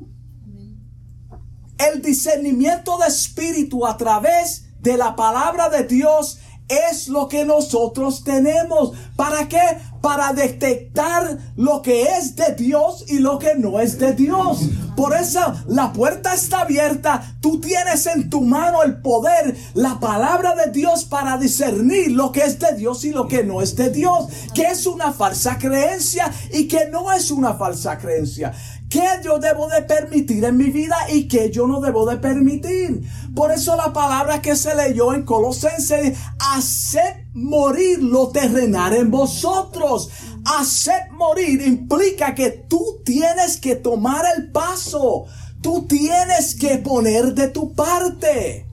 El 1.79 2.01
discernimiento 2.03 2.99
de 2.99 3.09
espíritu 3.09 3.87
a 3.87 3.97
través 3.97 4.67
de 4.81 4.97
la 4.97 5.17
palabra 5.17 5.69
de 5.69 5.85
Dios 5.85 6.39
es 6.69 7.09
lo 7.09 7.29
que 7.29 7.45
nosotros 7.45 8.25
tenemos. 8.25 8.93
¿Para 9.17 9.49
qué? 9.49 9.61
Para 10.01 10.33
detectar 10.33 11.39
lo 11.57 11.83
que 11.83 12.03
es 12.17 12.37
de 12.37 12.55
Dios 12.55 13.05
y 13.09 13.19
lo 13.19 13.39
que 13.39 13.55
no 13.57 13.81
es 13.81 13.99
de 13.99 14.13
Dios. 14.13 14.61
Por 14.97 15.15
eso 15.15 15.41
la 15.67 15.93
puerta 15.93 16.35
está 16.35 16.63
abierta. 16.63 17.37
Tú 17.41 17.61
tienes 17.61 18.07
en 18.07 18.31
tu 18.31 18.41
mano 18.41 18.83
el 18.83 19.01
poder, 19.03 19.57
la 19.75 20.01
palabra 20.01 20.55
de 20.55 20.71
Dios 20.71 21.05
para 21.05 21.37
discernir 21.37 22.13
lo 22.13 22.33
que 22.33 22.41
es 22.41 22.59
de 22.59 22.75
Dios 22.75 23.05
y 23.05 23.11
lo 23.11 23.29
que 23.29 23.45
no 23.45 23.61
es 23.61 23.77
de 23.77 23.91
Dios. 23.91 24.29
Que 24.55 24.63
es 24.63 24.87
una 24.87 25.13
falsa 25.13 25.59
creencia 25.59 26.33
y 26.53 26.69
que 26.69 26.89
no 26.91 27.13
es 27.13 27.31
una 27.31 27.55
falsa 27.55 27.99
creencia 27.99 28.53
qué 28.89 29.07
yo 29.23 29.39
debo 29.39 29.69
de 29.69 29.83
permitir 29.83 30.45
en 30.45 30.57
mi 30.57 30.71
vida 30.71 30.97
y 31.13 31.29
qué 31.29 31.51
yo 31.51 31.67
no 31.67 31.81
debo 31.81 32.07
de 32.07 32.17
permitir. 32.17 33.03
Por 33.35 33.51
eso 33.51 33.77
la 33.77 33.93
palabra 33.93 34.41
que 34.41 34.57
se 34.57 34.75
leyó 34.75 35.15
en 35.15 35.25
Colosenses, 35.25 36.19
haced 36.39 37.27
morir 37.35 38.03
lo 38.03 38.29
terrenal 38.29 38.95
en 38.95 39.11
vosotros. 39.11 40.11
Haced 40.45 41.11
morir 41.13 41.61
implica 41.63 42.35
que 42.35 42.51
tú 42.51 43.01
tienes 43.05 43.59
que 43.59 43.77
tomar 43.77 44.25
el 44.37 44.51
paso. 44.53 45.27
Tú 45.61 45.87
tienes 45.87 46.55
que 46.55 46.79
poner 46.79 47.35
de 47.35 47.49
tu 47.49 47.75
parte. 47.75 48.67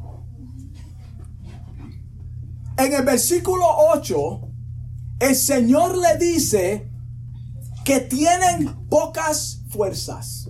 En 2.78 2.94
el 2.94 3.04
versículo 3.04 3.66
8, 3.94 4.42
el 5.20 5.36
Señor 5.36 5.98
le 5.98 6.18
dice 6.18 6.90
que 7.84 8.00
tienen 8.00 8.88
pocas 8.90 9.63
fuerzas. 9.74 10.50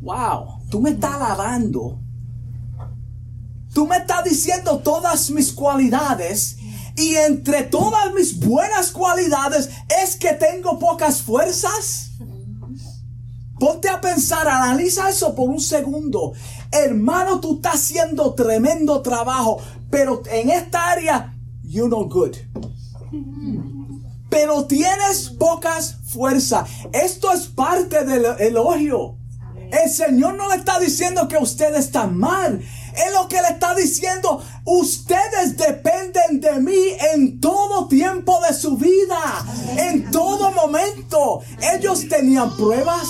Wow, 0.00 0.62
tú 0.70 0.80
me 0.80 0.90
estás 0.90 1.14
alabando. 1.14 2.00
Tú 3.74 3.86
me 3.86 3.98
estás 3.98 4.24
diciendo 4.24 4.78
todas 4.78 5.30
mis 5.30 5.52
cualidades 5.52 6.56
y 6.96 7.14
entre 7.14 7.62
todas 7.64 8.12
mis 8.14 8.40
buenas 8.40 8.90
cualidades 8.90 9.70
es 10.02 10.16
que 10.16 10.32
tengo 10.32 10.78
pocas 10.78 11.22
fuerzas. 11.22 12.12
Ponte 13.58 13.90
a 13.90 14.00
pensar, 14.00 14.48
analiza 14.48 15.10
eso 15.10 15.34
por 15.34 15.50
un 15.50 15.60
segundo. 15.60 16.32
Hermano, 16.72 17.40
tú 17.40 17.56
estás 17.56 17.74
haciendo 17.74 18.34
tremendo 18.34 19.02
trabajo, 19.02 19.58
pero 19.90 20.22
en 20.30 20.50
esta 20.50 20.88
área, 20.88 21.36
you 21.62 21.86
know 21.86 22.08
good 22.08 22.36
pero 24.30 24.64
tienes 24.66 25.28
pocas 25.30 25.96
fuerzas. 26.06 26.68
Esto 26.92 27.32
es 27.32 27.48
parte 27.48 28.04
del 28.04 28.24
elogio. 28.38 29.16
El 29.70 29.90
Señor 29.90 30.34
no 30.34 30.48
le 30.48 30.56
está 30.56 30.80
diciendo 30.80 31.28
que 31.28 31.36
usted 31.36 31.74
está 31.76 32.06
mal. 32.06 32.60
Es 32.60 33.12
lo 33.12 33.28
que 33.28 33.40
le 33.40 33.48
está 33.48 33.74
diciendo. 33.74 34.42
Ustedes 34.64 35.56
dependen 35.56 36.40
de 36.40 36.60
mí 36.60 36.96
en 37.12 37.40
todo 37.40 37.86
tiempo 37.86 38.40
de 38.48 38.54
su 38.54 38.76
vida. 38.76 39.44
En 39.76 40.10
todo 40.10 40.50
momento. 40.52 41.42
Ellos 41.74 42.08
tenían 42.08 42.56
pruebas. 42.56 43.08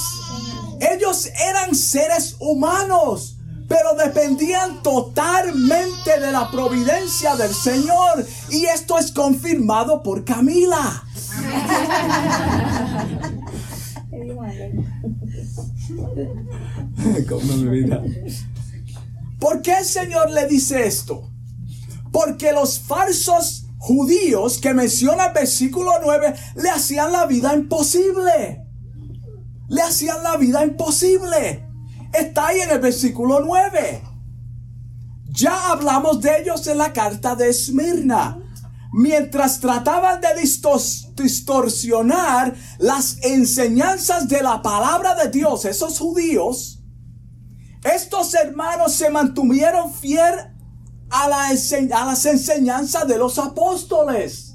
Ellos 0.80 1.30
eran 1.48 1.74
seres 1.74 2.36
humanos. 2.40 3.36
pero 3.70 3.94
dependían 3.94 4.82
totalmente 4.82 6.18
de 6.18 6.32
la 6.32 6.50
providencia 6.50 7.36
del 7.36 7.54
Señor. 7.54 8.26
Y 8.50 8.64
esto 8.66 8.98
es 8.98 9.12
confirmado 9.12 10.02
por 10.02 10.24
Camila. 10.24 11.04
¿Por 19.38 19.62
qué 19.62 19.78
el 19.78 19.84
Señor 19.84 20.30
le 20.30 20.46
dice 20.46 20.86
esto? 20.86 21.30
Porque 22.12 22.52
los 22.52 22.78
falsos 22.78 23.66
judíos 23.78 24.58
que 24.58 24.74
menciona 24.74 25.26
el 25.26 25.32
versículo 25.32 25.92
9 26.02 26.34
le 26.56 26.70
hacían 26.70 27.12
la 27.12 27.26
vida 27.26 27.54
imposible. 27.54 28.66
Le 29.68 29.82
hacían 29.82 30.22
la 30.22 30.36
vida 30.36 30.64
imposible. 30.64 31.64
Está 32.12 32.48
ahí 32.48 32.60
en 32.60 32.70
el 32.70 32.80
versículo 32.80 33.40
9. 33.40 34.02
Ya 35.28 35.70
hablamos 35.70 36.20
de 36.20 36.42
ellos 36.42 36.66
en 36.66 36.78
la 36.78 36.92
carta 36.92 37.36
de 37.36 37.48
Esmirna. 37.48 38.38
Mientras 38.92 39.60
trataban 39.60 40.20
de 40.20 40.28
distorsionar 41.14 42.54
las 42.78 43.18
enseñanzas 43.22 44.28
de 44.28 44.42
la 44.42 44.62
palabra 44.62 45.14
de 45.14 45.30
Dios, 45.30 45.64
esos 45.64 45.98
judíos, 45.98 46.82
estos 47.84 48.34
hermanos 48.34 48.92
se 48.92 49.10
mantuvieron 49.10 49.94
fiel 49.94 50.34
a, 51.08 51.28
la, 51.28 51.48
a 51.48 52.04
las 52.04 52.26
enseñanzas 52.26 53.06
de 53.06 53.16
los 53.16 53.38
apóstoles 53.38 54.49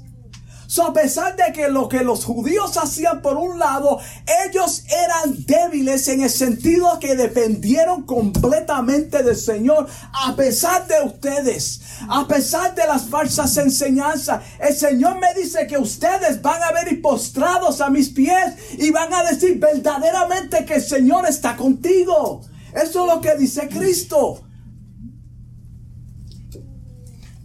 a 0.84 0.92
pesar 0.92 1.36
de 1.36 1.52
que 1.52 1.68
lo 1.68 1.88
que 1.88 2.02
los 2.02 2.24
judíos 2.24 2.76
hacían 2.76 3.22
por 3.22 3.36
un 3.36 3.58
lado, 3.58 3.98
ellos 4.46 4.84
eran 4.88 5.44
débiles 5.46 6.08
en 6.08 6.22
el 6.22 6.30
sentido 6.30 6.98
que 7.00 7.16
dependieron 7.16 8.02
completamente 8.02 9.22
del 9.22 9.36
Señor. 9.36 9.88
A 10.12 10.34
pesar 10.36 10.86
de 10.86 11.02
ustedes, 11.04 11.80
a 12.08 12.26
pesar 12.26 12.74
de 12.74 12.86
las 12.86 13.08
falsas 13.08 13.56
enseñanzas, 13.56 14.42
el 14.58 14.74
Señor 14.74 15.18
me 15.18 15.40
dice 15.40 15.66
que 15.66 15.78
ustedes 15.78 16.42
van 16.42 16.62
a 16.62 16.72
ver 16.72 16.92
y 16.92 16.96
postrados 16.96 17.80
a 17.80 17.90
mis 17.90 18.08
pies 18.10 18.54
y 18.78 18.90
van 18.90 19.12
a 19.14 19.24
decir 19.24 19.58
verdaderamente 19.58 20.64
que 20.64 20.74
el 20.74 20.82
Señor 20.82 21.26
está 21.26 21.56
contigo. 21.56 22.42
Eso 22.74 23.06
es 23.06 23.14
lo 23.14 23.20
que 23.20 23.36
dice 23.36 23.68
Cristo 23.68 24.42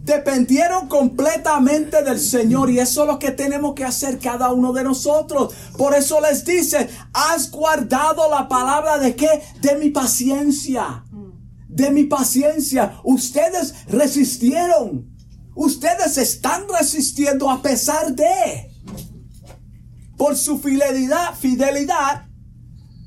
dependieron 0.04 0.88
completamente 0.88 2.02
del 2.02 2.18
Señor 2.18 2.70
y 2.70 2.80
eso 2.80 3.02
es 3.02 3.08
lo 3.08 3.18
que 3.18 3.30
tenemos 3.30 3.74
que 3.74 3.84
hacer 3.84 4.18
cada 4.18 4.52
uno 4.52 4.72
de 4.72 4.84
nosotros. 4.84 5.54
Por 5.76 5.94
eso 5.94 6.20
les 6.20 6.44
dice, 6.44 6.88
has 7.12 7.50
guardado 7.50 8.28
la 8.30 8.48
palabra 8.48 8.98
de 8.98 9.14
qué? 9.14 9.42
De 9.60 9.76
mi 9.76 9.90
paciencia. 9.90 11.04
De 11.68 11.90
mi 11.90 12.04
paciencia. 12.04 13.00
Ustedes 13.04 13.86
resistieron. 13.88 15.08
Ustedes 15.54 16.18
están 16.18 16.64
resistiendo 16.68 17.50
a 17.50 17.62
pesar 17.62 18.14
de. 18.14 18.70
Por 20.16 20.36
su 20.36 20.58
fidelidad, 20.58 21.34
fidelidad, 21.34 22.26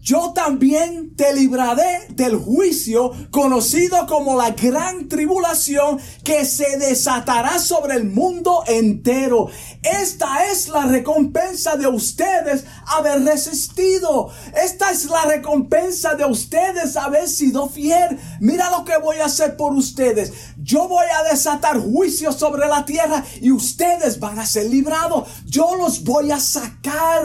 yo 0.06 0.34
también 0.36 1.16
te 1.16 1.34
libraré 1.34 2.06
del 2.10 2.36
juicio 2.36 3.12
conocido 3.32 4.06
como 4.06 4.36
la 4.36 4.52
gran 4.52 5.10
tribulación 5.10 6.00
que 6.24 6.46
se 6.46 6.78
desatará 6.78 7.58
sobre 7.58 7.96
el 7.96 8.04
mundo 8.04 8.64
entero. 8.68 9.50
Esta 9.82 10.46
es 10.52 10.68
la 10.68 10.86
recompensa 10.86 11.76
de 11.76 11.88
ustedes 11.88 12.66
haber 12.86 13.24
resistido. 13.24 14.30
Esta 14.64 14.92
es 14.92 15.06
la 15.06 15.24
recompensa 15.26 16.14
de 16.14 16.26
ustedes 16.26 16.98
haber 16.98 17.28
sido 17.28 17.68
fiel. 17.68 18.20
Mira 18.40 18.70
lo 18.70 18.86
que 18.86 19.00
voy 19.00 19.18
a 19.18 19.26
hacer 19.26 19.58
por 19.58 19.74
ustedes. 19.74 20.32
Yo 20.62 20.88
voy 20.88 21.08
a 21.20 21.32
desatar 21.32 21.80
juicio 21.80 22.32
sobre 22.32 22.68
la 22.68 22.86
tierra 22.86 23.26
y 23.42 23.52
ustedes 23.52 24.20
van 24.20 24.38
a 24.38 24.46
ser 24.46 24.68
librados. 24.68 25.28
Yo 25.48 25.76
los 25.76 26.04
voy 26.04 26.30
a 26.30 26.40
sacar 26.40 27.24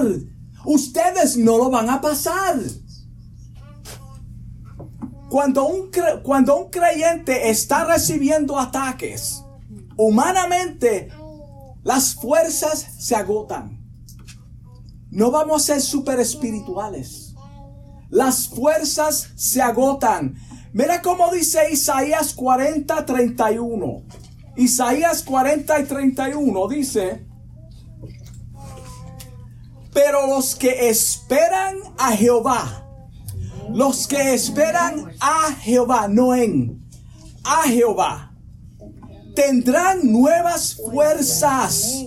Ustedes 0.64 1.36
no 1.36 1.58
lo 1.58 1.70
van 1.70 1.88
a 1.90 2.00
pasar. 2.00 2.56
Cuando 5.28 5.64
un, 5.64 5.90
cuando 6.22 6.56
un 6.56 6.70
creyente 6.70 7.50
está 7.50 7.84
recibiendo 7.84 8.58
ataques, 8.58 9.44
humanamente 9.96 11.10
las 11.82 12.14
fuerzas 12.14 12.86
se 12.98 13.14
agotan. 13.14 13.80
No 15.10 15.30
vamos 15.30 15.62
a 15.62 15.74
ser 15.74 15.80
super 15.80 16.20
espirituales. 16.20 17.34
Las 18.10 18.48
fuerzas 18.48 19.30
se 19.36 19.62
agotan. 19.62 20.34
Mira 20.72 21.00
cómo 21.00 21.32
dice 21.32 21.70
Isaías 21.72 22.34
40, 22.34 23.06
31. 23.06 24.02
Isaías 24.56 25.22
40 25.22 25.80
y 25.80 25.84
31 25.84 26.68
dice, 26.68 27.26
pero 30.02 30.26
los 30.26 30.54
que 30.54 30.88
esperan 30.88 31.76
a 31.98 32.12
Jehová, 32.12 32.86
los 33.70 34.06
que 34.06 34.32
esperan 34.32 35.12
a 35.20 35.52
Jehová, 35.60 36.08
no 36.08 36.34
en, 36.34 36.88
a 37.44 37.64
Jehová, 37.64 38.32
tendrán 39.34 40.10
nuevas 40.10 40.76
fuerzas. 40.76 42.06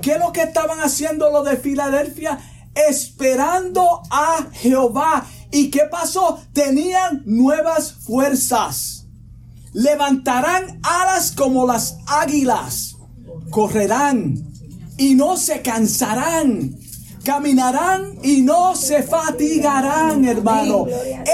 ¿Qué 0.00 0.12
es 0.12 0.18
lo 0.20 0.32
que 0.32 0.42
estaban 0.42 0.78
haciendo 0.78 1.28
los 1.32 1.44
de 1.44 1.56
Filadelfia? 1.56 2.38
Esperando 2.72 4.02
a 4.10 4.46
Jehová. 4.52 5.26
¿Y 5.50 5.70
qué 5.70 5.82
pasó? 5.90 6.38
Tenían 6.52 7.22
nuevas 7.26 7.94
fuerzas. 7.94 9.06
Levantarán 9.72 10.78
alas 10.84 11.32
como 11.32 11.66
las 11.66 11.98
águilas. 12.06 12.94
Correrán 13.50 14.36
y 14.96 15.16
no 15.16 15.36
se 15.36 15.62
cansarán 15.62 16.83
Caminarán 17.24 18.18
y 18.22 18.42
no 18.42 18.76
se 18.76 19.02
fatigarán, 19.02 20.24
hermano. 20.24 20.86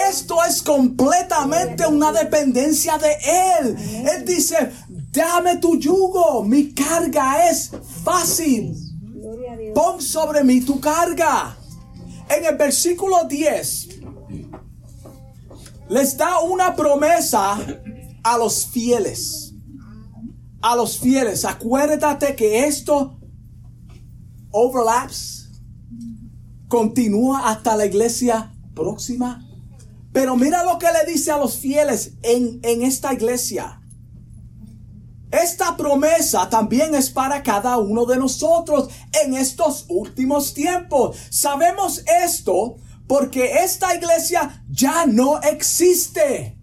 Esto 0.08 0.36
es 0.48 0.62
completamente 0.62 1.84
una 1.86 2.12
dependencia 2.12 2.96
de 2.96 3.12
Él. 3.58 3.76
Él 4.06 4.24
dice, 4.24 4.70
dame 5.10 5.56
tu 5.56 5.78
yugo, 5.78 6.44
mi 6.44 6.72
carga 6.72 7.50
es 7.50 7.72
fácil. 8.04 8.76
Pon 9.74 10.00
sobre 10.00 10.44
mí 10.44 10.60
tu 10.60 10.80
carga. 10.80 11.56
En 12.28 12.44
el 12.44 12.56
versículo 12.56 13.24
10 13.24 13.88
les 15.88 16.16
da 16.16 16.38
una 16.38 16.76
promesa 16.76 17.58
a 18.22 18.38
los 18.38 18.66
fieles. 18.66 19.52
A 20.62 20.76
los 20.76 20.98
fieles, 20.98 21.44
acuérdate 21.44 22.36
que 22.36 22.66
esto 22.66 23.18
overlaps 24.52 25.39
continúa 26.70 27.50
hasta 27.50 27.76
la 27.76 27.84
iglesia 27.84 28.54
próxima. 28.74 29.46
Pero 30.12 30.36
mira 30.36 30.64
lo 30.64 30.78
que 30.78 30.86
le 30.86 31.12
dice 31.12 31.30
a 31.30 31.36
los 31.36 31.58
fieles 31.58 32.12
en, 32.22 32.60
en 32.62 32.82
esta 32.82 33.12
iglesia. 33.12 33.82
Esta 35.30 35.76
promesa 35.76 36.48
también 36.48 36.94
es 36.94 37.10
para 37.10 37.42
cada 37.42 37.76
uno 37.78 38.06
de 38.06 38.16
nosotros 38.16 38.88
en 39.22 39.34
estos 39.34 39.84
últimos 39.88 40.54
tiempos. 40.54 41.16
Sabemos 41.30 42.02
esto 42.24 42.76
porque 43.06 43.62
esta 43.64 43.94
iglesia 43.94 44.64
ya 44.70 45.06
no 45.06 45.40
existe. 45.42 46.56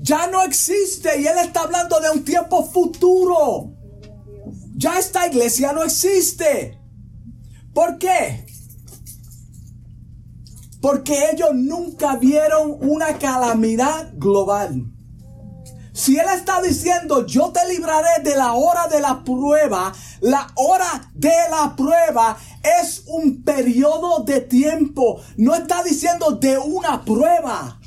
Ya 0.00 0.26
no 0.26 0.42
existe 0.42 1.20
y 1.20 1.26
él 1.26 1.36
está 1.38 1.60
hablando 1.62 2.00
de 2.00 2.10
un 2.10 2.24
tiempo 2.24 2.64
futuro. 2.64 3.74
Ya 4.74 4.98
esta 4.98 5.26
iglesia 5.26 5.72
no 5.72 5.82
existe. 5.82 6.78
¿Por 7.74 7.98
qué? 7.98 8.47
Porque 10.80 11.30
ellos 11.32 11.50
nunca 11.54 12.16
vieron 12.16 12.76
una 12.80 13.18
calamidad 13.18 14.12
global. 14.14 14.92
Si 15.98 16.16
Él 16.16 16.26
está 16.32 16.62
diciendo, 16.62 17.26
yo 17.26 17.50
te 17.50 17.66
libraré 17.68 18.22
de 18.22 18.36
la 18.36 18.52
hora 18.52 18.86
de 18.86 19.00
la 19.00 19.24
prueba, 19.24 19.92
la 20.20 20.46
hora 20.54 21.10
de 21.12 21.34
la 21.50 21.74
prueba 21.74 22.38
es 22.80 23.02
un 23.08 23.42
periodo 23.42 24.22
de 24.22 24.40
tiempo. 24.42 25.20
No 25.36 25.56
está 25.56 25.82
diciendo 25.82 26.30
de 26.30 26.56
una 26.56 27.04
prueba. 27.04 27.80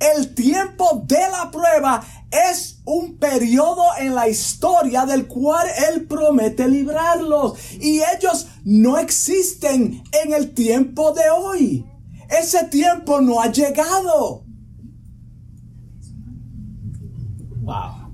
El 0.00 0.34
tiempo 0.34 1.04
de 1.06 1.20
la 1.30 1.52
prueba 1.52 2.02
es 2.32 2.80
un 2.84 3.16
periodo 3.18 3.84
en 3.96 4.16
la 4.16 4.28
historia 4.28 5.06
del 5.06 5.28
cual 5.28 5.68
Él 5.88 6.08
promete 6.08 6.66
librarlos. 6.66 7.56
Y 7.78 8.00
ellos 8.00 8.48
no 8.64 8.98
existen 8.98 10.02
en 10.24 10.32
el 10.32 10.52
tiempo 10.52 11.12
de 11.12 11.30
hoy. 11.30 11.91
Ese 12.40 12.64
tiempo 12.64 13.20
no 13.20 13.40
ha 13.40 13.50
llegado. 13.52 14.44
Wow. 17.60 18.12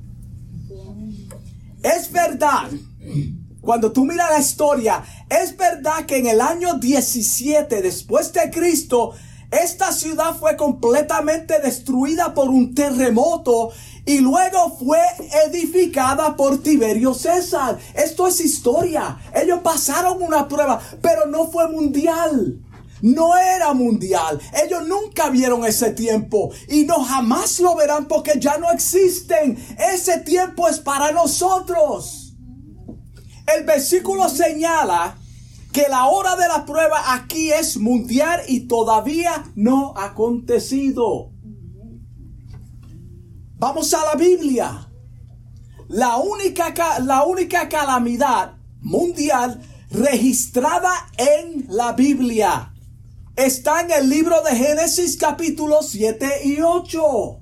Es 1.83 2.11
verdad, 2.11 2.68
cuando 3.61 3.92
tú 3.92 4.04
miras 4.04 4.31
la 4.31 4.40
historia, 4.40 5.04
es 5.31 5.57
verdad 5.57 6.04
que 6.07 6.18
en 6.18 6.26
el 6.26 6.40
año 6.40 6.78
17 6.78 7.81
después 7.81 8.33
de 8.33 8.50
Cristo, 8.50 9.14
Esta 9.50 9.92
ciudad 9.92 10.35
fue 10.38 10.57
completamente 10.59 11.59
destruida 11.61 12.35
por 12.35 12.50
un 12.50 12.74
terremoto 12.74 13.70
y 14.04 14.18
luego 14.18 14.76
fue 14.78 15.00
edificada 15.46 16.37
por 16.37 16.62
Tiberio 16.62 17.14
César. 17.14 17.78
Esto 17.94 18.26
es 18.26 18.40
historia. 18.40 19.18
Ellos 19.35 19.61
pasaron 19.62 20.22
una 20.22 20.46
prueba, 20.48 20.78
pero 21.00 21.26
no 21.26 21.48
fue 21.48 21.66
mundial. 21.70 22.61
No 23.02 23.37
era 23.37 23.72
mundial. 23.74 24.40
Ellos 24.64 24.87
nunca 24.87 25.30
vieron 25.30 25.64
ese 25.64 25.90
tiempo 25.92 26.50
y 26.68 26.84
no 26.84 27.04
jamás 27.04 27.61
lo 27.61 27.76
verán 27.76 28.06
porque 28.06 28.38
ya 28.38 28.58
no 28.58 28.70
existen. 28.70 29.58
Ese 29.92 30.18
tiempo 30.20 30.68
es 30.68 30.80
para 30.80 31.12
nosotros. 31.12 32.37
El 33.56 33.64
versículo 33.64 34.28
señala 34.28 35.16
que 35.72 35.87
la 35.88 36.06
hora 36.06 36.37
de 36.37 36.48
la 36.48 36.66
prueba 36.66 37.14
aquí 37.14 37.52
es 37.52 37.76
mundial 37.76 38.40
y 38.48 38.66
todavía 38.66 39.44
no 39.54 39.94
ha 39.96 40.06
acontecido. 40.06 41.32
Vamos 43.58 43.92
a 43.94 44.04
la 44.04 44.14
Biblia. 44.14 44.90
La 45.88 46.16
única, 46.16 46.98
la 47.00 47.24
única 47.24 47.68
calamidad 47.68 48.56
mundial 48.80 49.62
registrada 49.90 50.92
en 51.16 51.64
la 51.68 51.92
Biblia 51.92 52.72
está 53.38 53.83
en 53.83 53.92
el 53.92 54.09
libro 54.11 54.42
de 54.42 54.57
Génesis 54.57 55.16
capítulo 55.16 55.81
7 55.81 56.40
y 56.44 56.61
8. 56.61 57.40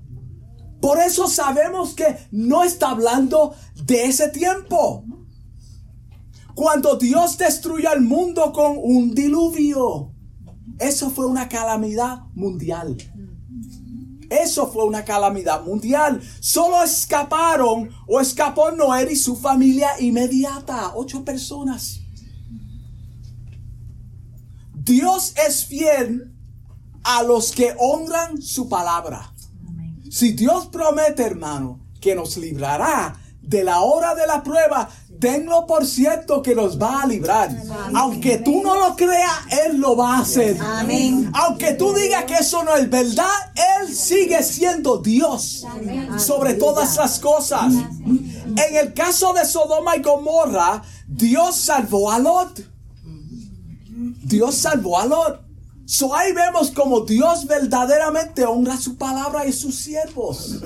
Por 0.80 0.98
eso 1.00 1.26
sabemos 1.26 1.94
que 1.94 2.18
no 2.30 2.62
está 2.62 2.90
hablando 2.90 3.54
de 3.86 4.04
ese 4.04 4.28
tiempo. 4.28 5.04
Cuando 6.54 6.96
Dios 6.96 7.38
destruyó 7.38 7.92
el 7.94 8.02
mundo 8.02 8.52
con 8.52 8.76
un 8.76 9.14
diluvio. 9.14 10.12
Eso 10.78 11.10
fue 11.10 11.24
una 11.26 11.48
calamidad 11.48 12.24
mundial. 12.34 12.96
Eso 14.28 14.70
fue 14.70 14.84
una 14.84 15.02
calamidad 15.02 15.64
mundial. 15.64 16.20
Solo 16.40 16.82
escaparon 16.82 17.88
o 18.06 18.20
escapó 18.20 18.70
Noé 18.70 19.10
y 19.10 19.16
su 19.16 19.34
familia 19.34 19.98
inmediata. 19.98 20.92
Ocho 20.94 21.24
personas. 21.24 22.05
Dios 24.86 25.34
es 25.48 25.66
fiel 25.66 26.32
a 27.02 27.24
los 27.24 27.50
que 27.50 27.74
honran 27.76 28.40
su 28.40 28.68
palabra. 28.68 29.34
Si 30.08 30.30
Dios 30.30 30.68
promete, 30.68 31.24
hermano, 31.24 31.80
que 32.00 32.14
nos 32.14 32.36
librará 32.36 33.18
de 33.42 33.64
la 33.64 33.80
hora 33.80 34.14
de 34.14 34.28
la 34.28 34.44
prueba, 34.44 34.88
tenlo 35.18 35.66
por 35.66 35.84
cierto 35.84 36.40
que 36.40 36.54
nos 36.54 36.80
va 36.80 37.02
a 37.02 37.06
librar. 37.08 37.50
Aunque 37.96 38.38
tú 38.38 38.62
no 38.62 38.76
lo 38.76 38.94
creas, 38.94 39.32
Él 39.66 39.78
lo 39.78 39.96
va 39.96 40.18
a 40.18 40.20
hacer. 40.20 40.56
Aunque 41.34 41.72
tú 41.72 41.92
digas 41.92 42.24
que 42.24 42.34
eso 42.34 42.62
no 42.62 42.76
es 42.76 42.88
verdad, 42.88 43.26
Él 43.80 43.92
sigue 43.92 44.40
siendo 44.44 44.98
Dios 44.98 45.66
sobre 46.16 46.54
todas 46.54 46.96
las 46.96 47.18
cosas. 47.18 47.74
En 47.74 48.76
el 48.76 48.94
caso 48.94 49.32
de 49.32 49.44
Sodoma 49.44 49.96
y 49.96 50.02
Gomorra, 50.02 50.80
Dios 51.08 51.56
salvó 51.56 52.12
a 52.12 52.20
Lot. 52.20 52.75
Dios 54.26 54.56
salvó 54.56 54.98
a 54.98 55.06
Lot. 55.06 55.40
So 55.86 56.12
ahí 56.14 56.32
vemos 56.32 56.72
como 56.72 57.02
Dios 57.02 57.46
verdaderamente 57.46 58.44
honra 58.44 58.76
su 58.76 58.96
palabra 58.96 59.46
y 59.46 59.52
sus 59.52 59.76
siervos. 59.76 60.60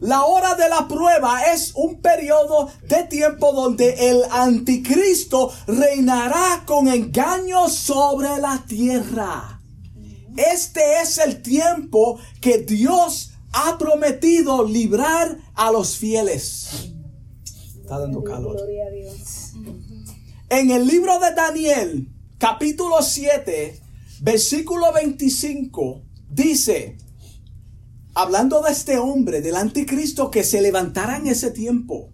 La 0.00 0.24
hora 0.24 0.56
de 0.56 0.68
la 0.68 0.88
prueba 0.88 1.44
es 1.54 1.72
un 1.76 2.00
periodo 2.00 2.68
de 2.88 3.04
tiempo 3.04 3.52
donde 3.52 4.10
el 4.10 4.24
anticristo 4.32 5.52
reinará 5.68 6.64
con 6.66 6.88
engaño 6.88 7.68
sobre 7.68 8.36
la 8.38 8.64
tierra. 8.66 9.60
Este 10.36 11.00
es 11.00 11.18
el 11.18 11.40
tiempo 11.40 12.18
que 12.40 12.58
Dios 12.58 13.34
ha 13.52 13.78
prometido 13.78 14.64
librar 14.64 15.38
a 15.54 15.70
los 15.70 15.96
fieles. 15.96 16.90
Está 17.80 18.00
dando 18.00 18.24
calor. 18.24 18.56
En 20.52 20.70
el 20.70 20.86
libro 20.86 21.18
de 21.18 21.34
Daniel, 21.34 22.12
capítulo 22.36 23.00
7, 23.00 23.80
versículo 24.20 24.92
25, 24.92 26.02
dice, 26.28 26.98
hablando 28.12 28.60
de 28.60 28.72
este 28.72 28.98
hombre, 28.98 29.40
del 29.40 29.56
anticristo 29.56 30.30
que 30.30 30.44
se 30.44 30.60
levantará 30.60 31.16
en 31.16 31.28
ese 31.28 31.52
tiempo, 31.52 32.12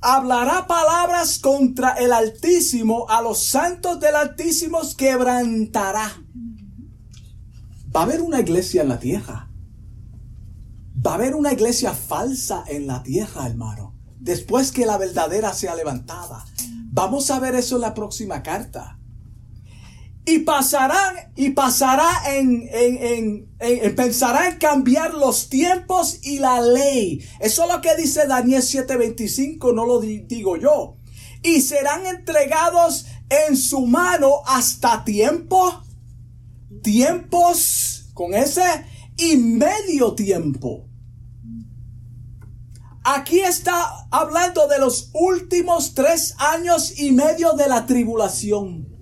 hablará 0.00 0.66
palabras 0.66 1.38
contra 1.38 1.92
el 1.92 2.10
Altísimo, 2.10 3.08
a 3.08 3.22
los 3.22 3.44
santos 3.44 4.00
del 4.00 4.16
Altísimo 4.16 4.80
quebrantará. 4.98 6.20
Va 7.94 8.00
a 8.00 8.02
haber 8.02 8.22
una 8.22 8.40
iglesia 8.40 8.82
en 8.82 8.88
la 8.88 8.98
tierra. 8.98 9.52
Va 11.06 11.12
a 11.12 11.14
haber 11.14 11.36
una 11.36 11.52
iglesia 11.52 11.92
falsa 11.92 12.64
en 12.66 12.88
la 12.88 13.04
tierra, 13.04 13.46
hermano. 13.46 13.85
Después 14.26 14.72
que 14.72 14.86
la 14.86 14.98
verdadera 14.98 15.54
sea 15.54 15.76
levantada. 15.76 16.44
Vamos 16.90 17.30
a 17.30 17.38
ver 17.38 17.54
eso 17.54 17.76
en 17.76 17.82
la 17.82 17.94
próxima 17.94 18.42
carta. 18.42 18.98
Y 20.24 20.40
pasarán, 20.40 21.14
y 21.36 21.50
pasará 21.50 22.10
en, 22.34 22.68
en, 22.72 23.48
en, 23.60 23.94
pensará 23.94 24.48
en 24.48 24.58
cambiar 24.58 25.14
los 25.14 25.48
tiempos 25.48 26.18
y 26.24 26.40
la 26.40 26.60
ley. 26.60 27.24
Eso 27.38 27.62
es 27.62 27.72
lo 27.72 27.80
que 27.80 27.94
dice 27.94 28.26
Daniel 28.26 28.62
7:25, 28.62 29.72
no 29.72 29.86
lo 29.86 30.00
digo 30.00 30.56
yo. 30.56 30.96
Y 31.44 31.60
serán 31.60 32.04
entregados 32.06 33.06
en 33.28 33.56
su 33.56 33.86
mano 33.86 34.42
hasta 34.44 35.04
tiempo, 35.04 35.84
tiempos 36.82 38.10
con 38.12 38.34
ese 38.34 38.84
y 39.16 39.36
medio 39.36 40.14
tiempo. 40.14 40.85
Aquí 43.08 43.40
está 43.40 44.08
hablando 44.10 44.66
de 44.66 44.78
los 44.78 45.10
últimos 45.14 45.94
tres 45.94 46.34
años 46.38 46.98
y 46.98 47.12
medio 47.12 47.52
de 47.52 47.68
la 47.68 47.86
tribulación 47.86 48.96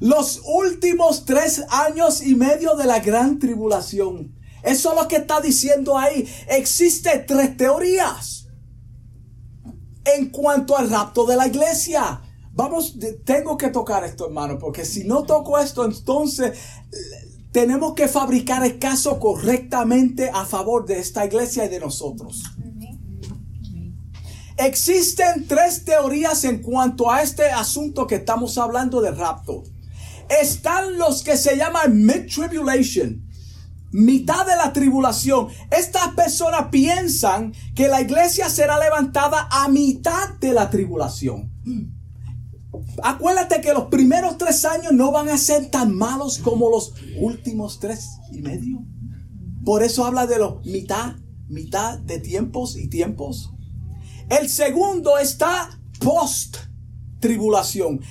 los 0.00 0.42
últimos 0.44 1.24
tres 1.24 1.64
años 1.70 2.22
y 2.22 2.34
medio 2.34 2.76
de 2.76 2.86
la 2.86 3.00
gran 3.00 3.38
tribulación. 3.38 4.34
Eso 4.62 4.90
es 4.90 5.02
lo 5.02 5.08
que 5.08 5.16
está 5.16 5.40
diciendo 5.40 5.96
ahí. 5.96 6.28
Existe 6.48 7.24
tres 7.26 7.56
teorías 7.56 8.48
en 10.04 10.30
cuanto 10.30 10.76
al 10.76 10.90
rapto 10.90 11.26
de 11.26 11.36
la 11.36 11.46
iglesia. 11.46 12.22
Vamos, 12.52 12.96
tengo 13.24 13.56
que 13.56 13.68
tocar 13.68 14.04
esto, 14.04 14.26
hermano, 14.26 14.58
porque 14.58 14.84
si 14.84 15.04
no 15.04 15.22
toco 15.22 15.58
esto, 15.58 15.84
entonces 15.84 16.58
eh, 16.92 16.96
tenemos 17.52 17.94
que 17.94 18.08
fabricar 18.08 18.64
el 18.64 18.78
caso 18.78 19.20
correctamente 19.20 20.30
a 20.32 20.44
favor 20.44 20.84
de 20.86 20.98
esta 20.98 21.24
iglesia 21.24 21.64
y 21.64 21.68
de 21.68 21.80
nosotros. 21.80 22.42
Existen 24.58 25.46
tres 25.46 25.84
teorías 25.84 26.44
en 26.44 26.62
cuanto 26.62 27.10
a 27.10 27.22
este 27.22 27.50
asunto 27.50 28.06
que 28.06 28.16
estamos 28.16 28.58
hablando 28.58 29.00
de 29.00 29.12
rapto 29.12 29.62
están 30.28 30.98
los 30.98 31.22
que 31.22 31.36
se 31.36 31.56
llaman 31.56 32.04
mid-tribulation, 32.04 33.26
mitad 33.92 34.46
de 34.46 34.56
la 34.56 34.72
tribulación. 34.72 35.48
Estas 35.70 36.08
personas 36.08 36.66
piensan 36.70 37.52
que 37.74 37.88
la 37.88 38.00
iglesia 38.00 38.48
será 38.48 38.78
levantada 38.78 39.48
a 39.50 39.68
mitad 39.68 40.34
de 40.40 40.52
la 40.52 40.70
tribulación. 40.70 41.52
Acuérdate 43.02 43.60
que 43.60 43.72
los 43.72 43.84
primeros 43.84 44.36
tres 44.38 44.64
años 44.64 44.92
no 44.92 45.10
van 45.10 45.28
a 45.28 45.38
ser 45.38 45.70
tan 45.70 45.94
malos 45.94 46.38
como 46.38 46.70
los 46.70 46.94
últimos 47.18 47.80
tres 47.80 48.08
y 48.32 48.42
medio. 48.42 48.84
Por 49.64 49.82
eso 49.82 50.04
habla 50.04 50.26
de 50.26 50.38
los 50.38 50.64
mitad, 50.64 51.16
mitad 51.48 51.98
de 51.98 52.18
tiempos 52.18 52.76
y 52.76 52.88
tiempos. 52.88 53.52
El 54.28 54.50
segundo 54.50 55.16
está 55.16 55.70
post 56.00 56.58
tribulación. 57.18 58.02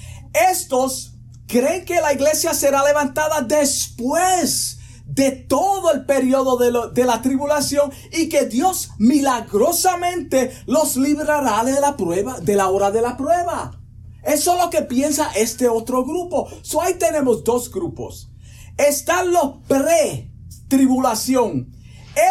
Estos 0.51 1.13
creen 1.47 1.85
que 1.85 2.01
la 2.01 2.13
iglesia 2.13 2.55
será 2.55 2.83
levantada 2.83 3.41
después 3.41 4.79
de 5.05 5.29
todo 5.31 5.91
el 5.93 6.05
periodo 6.05 6.57
de, 6.57 6.71
la 7.05 7.21
tribulación 7.21 7.91
y 8.11 8.29
que 8.29 8.45
Dios 8.45 8.89
milagrosamente 8.97 10.51
los 10.65 10.97
librará 10.97 11.63
de 11.63 11.79
la 11.79 11.95
prueba, 11.95 12.39
de 12.39 12.55
la 12.55 12.69
hora 12.69 12.89
de 12.91 13.01
la 13.01 13.15
prueba. 13.15 13.79
Eso 14.23 14.55
es 14.55 14.61
lo 14.61 14.71
que 14.71 14.81
piensa 14.81 15.29
este 15.35 15.69
otro 15.69 16.03
grupo. 16.03 16.49
So 16.61 16.81
ahí 16.81 16.95
tenemos 16.95 17.43
dos 17.43 17.71
grupos. 17.71 18.31
Están 18.75 19.31
los 19.31 19.59
pre-tribulación. 19.67 21.71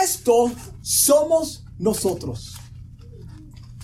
Esto 0.03 0.51
somos 0.83 1.65
nosotros. 1.79 2.56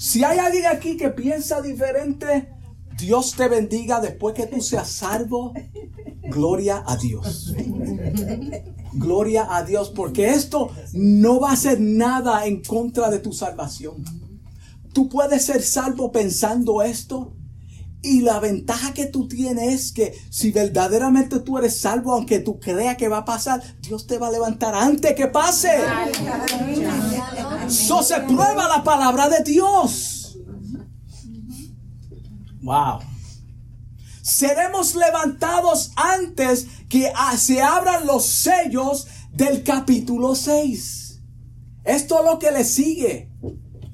Si 0.03 0.25
hay 0.25 0.41
alguien 0.41 0.67
aquí 0.67 0.97
que 0.97 1.11
piensa 1.11 1.63
diferente, 1.63 2.53
Dios 2.99 3.37
te 3.37 3.47
bendiga 3.47 4.01
después 4.01 4.35
que 4.35 4.49
tú 4.49 4.61
seas 4.61 4.89
salvo. 4.89 5.53
Gloria 6.25 6.83
a 6.85 6.97
Dios. 6.97 7.55
Gloria 8.95 9.47
a 9.49 9.63
Dios, 9.63 9.91
porque 9.91 10.31
esto 10.31 10.73
no 10.93 11.39
va 11.39 11.53
a 11.53 11.57
ser 11.57 11.81
nada 11.81 12.47
en 12.47 12.65
contra 12.65 13.11
de 13.11 13.21
tu 13.21 13.33
salvación. 13.33 14.05
Tú 14.93 15.09
puedes 15.09 15.45
ser 15.45 15.63
salvo 15.63 16.11
pensando 16.11 16.83
esto 16.83 17.37
Y 18.05 18.23
la 18.23 18.41
ventaja 18.41 18.93
que 18.93 19.07
tú 19.07 19.29
tienes 19.29 19.73
es 19.73 19.93
que 19.93 20.13
si 20.29 20.51
verdaderamente 20.51 21.39
tú 21.39 21.59
eres 21.59 21.79
salvo, 21.79 22.13
aunque 22.13 22.41
tú 22.41 22.59
creas 22.59 22.97
que 22.97 23.07
va 23.07 23.19
a 23.19 23.25
pasar, 23.25 23.63
Dios 23.81 24.09
te 24.09 24.19
va 24.19 24.27
a 24.27 24.33
levantar 24.33 24.75
antes 24.75 25.15
que 25.15 25.29
pase. 25.29 25.71
Eso 27.73 28.03
se 28.03 28.21
prueba 28.21 28.69
la 28.69 28.85
palabra 28.85 29.31
de 29.31 29.43
Dios. 29.45 30.37
Wow. 32.61 32.99
Seremos 34.21 34.95
levantados 34.95 35.91
antes 35.97 36.67
que 36.91 37.11
se 37.39 37.63
abran 37.63 38.07
los 38.07 38.27
sellos 38.27 39.07
del 39.33 39.65
capítulo 39.65 40.35
6. 40.35 41.23
Esto 41.85 42.19
es 42.19 42.25
lo 42.31 42.39
que 42.39 42.53
le 42.53 42.65
sigue 42.65 43.31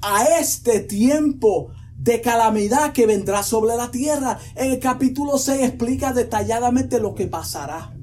a 0.01 0.25
este 0.39 0.81
tiempo 0.81 1.71
de 1.95 2.19
calamidad 2.19 2.91
que 2.91 3.05
vendrá 3.05 3.43
sobre 3.43 3.77
la 3.77 3.91
tierra. 3.91 4.39
En 4.55 4.71
el 4.71 4.79
capítulo 4.79 5.37
6 5.37 5.61
explica 5.61 6.11
detalladamente 6.11 6.99
lo 6.99 7.15
que 7.15 7.27
pasará. 7.27 7.93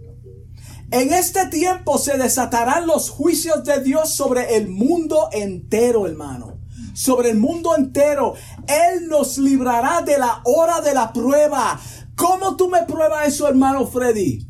En 0.90 1.12
este 1.12 1.46
tiempo 1.46 1.98
se 1.98 2.16
desatarán 2.16 2.86
los 2.86 3.10
juicios 3.10 3.64
de 3.64 3.82
Dios 3.82 4.14
sobre 4.14 4.56
el 4.56 4.68
mundo 4.68 5.28
entero, 5.32 6.06
hermano. 6.06 6.60
Sobre 6.94 7.30
el 7.30 7.38
mundo 7.38 7.74
entero. 7.76 8.34
Él 8.66 9.08
nos 9.08 9.36
librará 9.38 10.02
de 10.02 10.18
la 10.18 10.42
hora 10.44 10.80
de 10.80 10.94
la 10.94 11.12
prueba. 11.12 11.80
¿Cómo 12.14 12.56
tú 12.56 12.68
me 12.68 12.84
pruebas 12.84 13.28
eso, 13.28 13.48
hermano 13.48 13.86
Freddy? 13.86 14.48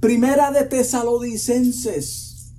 Primera 0.00 0.52
de 0.52 0.64
Tesalonicenses 0.64 2.54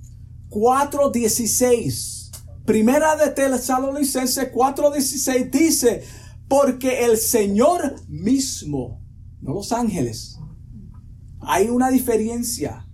4:16. 0.50 2.30
Primera 2.66 3.16
de 3.16 3.30
Tesalonicenses 3.30 4.52
4:16 4.52 5.50
dice, 5.50 6.04
porque 6.48 7.06
el 7.06 7.16
Señor 7.16 7.94
mismo, 8.08 9.00
no 9.40 9.54
los 9.54 9.72
ángeles, 9.72 10.38
hay 11.40 11.68
una 11.68 11.90
diferencia, 11.90 12.86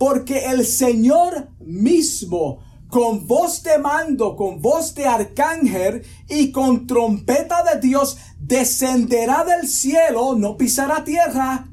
porque 0.00 0.46
el 0.46 0.64
Señor 0.64 1.50
mismo, 1.58 2.60
con 2.88 3.26
voz 3.26 3.62
de 3.62 3.76
mando, 3.76 4.34
con 4.34 4.62
voz 4.62 4.94
de 4.94 5.04
arcángel 5.04 6.02
y 6.26 6.50
con 6.52 6.86
trompeta 6.86 7.62
de 7.62 7.86
Dios, 7.86 8.16
descenderá 8.38 9.44
del 9.44 9.68
cielo, 9.68 10.36
no 10.36 10.56
pisará 10.56 11.04
tierra, 11.04 11.68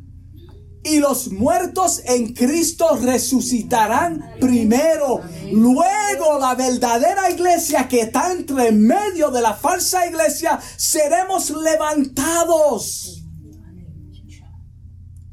y 0.84 1.00
los 1.00 1.32
muertos 1.32 2.02
en 2.04 2.34
Cristo 2.34 2.98
resucitarán 3.02 4.22
primero. 4.42 5.22
Luego 5.50 6.38
la 6.38 6.54
verdadera 6.56 7.32
iglesia 7.32 7.88
que 7.88 8.02
está 8.02 8.34
entre 8.34 8.74
medio 8.74 9.32
de 9.32 9.42
la 9.42 9.54
falsa 9.54 10.06
iglesia 10.06 10.60
seremos 10.76 11.50
levantados 11.52 13.17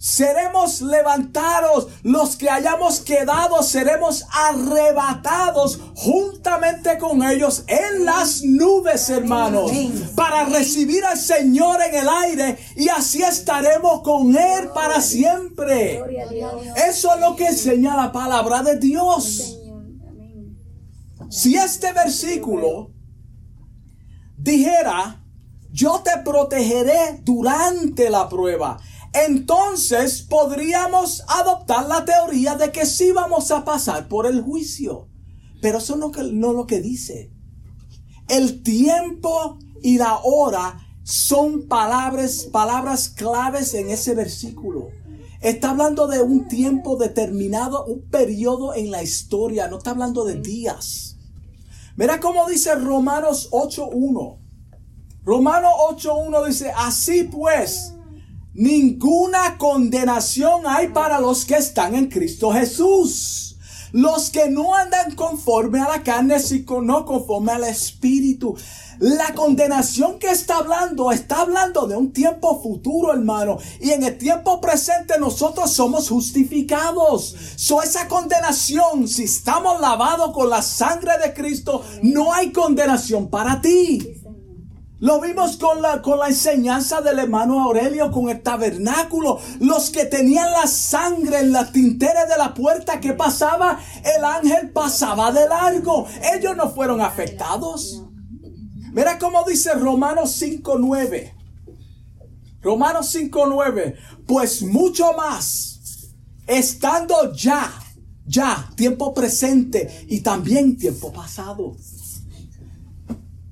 seremos 0.05 0.83
levantados, 0.83 1.88
los 2.03 2.37
que 2.37 2.51
hayamos 2.51 3.01
quedado 3.01 3.62
seremos 3.62 4.27
arrebatados 4.31 5.81
juntamente 5.95 6.99
con 6.99 7.23
ellos 7.23 7.64
en 7.67 8.05
las 8.05 8.43
nubes, 8.43 9.09
hermanos, 9.09 9.73
para 10.14 10.45
recibir 10.45 11.07
al 11.07 11.17
Señor 11.17 11.79
en 11.81 11.95
el 11.95 12.09
aire 12.23 12.59
y 12.77 12.90
así 12.90 13.23
estaremos 13.23 14.03
con 14.03 14.37
Él 14.37 14.69
para 14.75 15.01
siempre. 15.01 16.03
Eso 16.87 17.14
es 17.14 17.21
lo 17.21 17.35
que 17.35 17.47
enseña 17.47 17.97
la 17.97 18.12
palabra 18.12 18.62
de 18.62 18.79
Dios. 18.79 19.59
Si 21.31 21.55
este 21.57 21.95
versículo 21.95 22.90
dijera, 24.37 25.25
yo 25.73 26.03
te 26.05 26.19
protegeré 26.23 27.21
durante 27.23 28.11
la 28.11 28.29
prueba, 28.29 28.79
entonces 29.14 30.22
podríamos 30.22 31.22
adoptar 31.29 31.87
la 31.87 32.05
teoría 32.05 32.57
de 32.57 32.72
que 32.72 32.85
sí 32.85 33.12
vamos 33.12 33.50
a 33.50 33.64
pasar 33.64 34.09
por 34.09 34.27
el 34.27 34.42
juicio. 34.42 35.09
Pero 35.62 35.79
eso 35.79 35.96
no, 35.96 36.11
no 36.33 36.53
lo 36.53 36.66
que 36.66 36.81
dice. 36.81 37.33
El 38.29 38.62
tiempo 38.62 39.59
y 39.83 39.98
la 39.98 40.18
hora 40.22 40.79
son 41.05 41.68
palabras, 41.68 42.48
palabras 42.50 43.09
claves 43.09 43.74
en 43.74 43.90
ese 43.90 44.14
versículo. 44.14 44.88
Está 45.40 45.70
hablando 45.70 46.07
de 46.07 46.22
un 46.22 46.48
tiempo 46.48 46.96
determinado, 46.96 47.85
un 47.85 48.09
periodo 48.09 48.74
en 48.74 48.90
la 48.90 49.03
historia, 49.03 49.68
no 49.68 49.79
está 49.79 49.90
hablando 49.90 50.24
de 50.24 50.40
días. 50.40 51.16
Mira 51.96 52.18
cómo 52.18 52.48
dice 52.48 52.74
Romanos 52.74 53.50
8.1. 53.53 54.38
Romanos 55.24 55.72
8.1 55.90 56.46
dice, 56.46 56.72
así 56.77 57.24
pues, 57.24 57.93
Ninguna 58.55 59.59
condenación 59.59 60.62
hay 60.64 60.87
para 60.88 61.19
los 61.19 61.45
que 61.45 61.57
están 61.57 61.97
en 61.97 62.07
Cristo 62.07 62.53
Jesús. 62.53 63.57
Los 63.90 64.31
que 64.31 64.49
no 64.49 64.77
andan 64.77 65.17
conforme 65.17 65.81
a 65.81 65.88
la 65.88 66.05
carne, 66.05 66.38
sino 66.38 67.05
conforme 67.05 67.51
al 67.51 67.64
Espíritu. 67.64 68.57
La 69.01 69.35
condenación 69.35 70.21
que 70.21 70.31
está 70.31 70.59
hablando, 70.59 71.11
está 71.11 71.40
hablando 71.40 71.88
de 71.88 71.97
un 71.97 72.12
tiempo 72.12 72.62
futuro, 72.62 73.12
hermano. 73.12 73.59
Y 73.81 73.90
en 73.90 74.05
el 74.05 74.19
tiempo 74.19 74.61
presente 74.61 75.19
nosotros 75.19 75.73
somos 75.73 76.09
justificados. 76.09 77.35
So 77.57 77.83
esa 77.83 78.07
condenación, 78.07 79.09
si 79.09 79.25
estamos 79.25 79.81
lavados 79.81 80.33
con 80.33 80.49
la 80.49 80.62
sangre 80.62 81.19
de 81.21 81.35
Cristo, 81.35 81.85
no 82.03 82.33
hay 82.33 82.53
condenación 82.53 83.29
para 83.29 83.61
ti. 83.61 84.13
Lo 85.00 85.20
vimos 85.20 85.57
con 85.57 85.83
la, 85.83 86.00
con 86.00 86.20
la 86.20 86.28
enseñanza 86.28 87.00
del 87.00 87.18
hermano 87.18 87.61
Aurelio, 87.61 88.12
con 88.12 88.28
el 88.28 88.42
tabernáculo. 88.42 89.40
Los 89.61 89.90
que 89.90 90.04
tenían 90.04 90.52
la 90.52 90.68
sangre 90.68 91.40
en 91.40 91.52
la 91.52 91.70
tintera 91.70 92.26
de 92.26 92.37
la 92.38 92.54
puerta 92.54 93.00
que 93.00 93.12
pasaba, 93.12 93.80
el 94.16 94.24
ángel 94.24 94.70
pasaba 94.70 95.33
de 95.33 95.48
largo. 95.48 96.07
Ellos 96.35 96.57
no 96.57 96.70
fueron 96.70 97.00
afectados. 97.00 98.04
Mira 98.92 99.18
cómo 99.18 99.42
dice 99.44 99.74
Romanos 99.74 100.40
5.9. 100.40 101.33
Romanos 102.62 103.12
5.9. 103.14 103.96
Pues 104.28 104.62
mucho 104.62 105.12
más, 105.14 106.12
estando 106.46 107.33
ya, 107.35 107.68
ya, 108.24 108.70
tiempo 108.76 109.12
presente 109.12 110.07
y 110.09 110.20
también 110.20 110.78
tiempo 110.78 111.12
pasado 111.12 111.74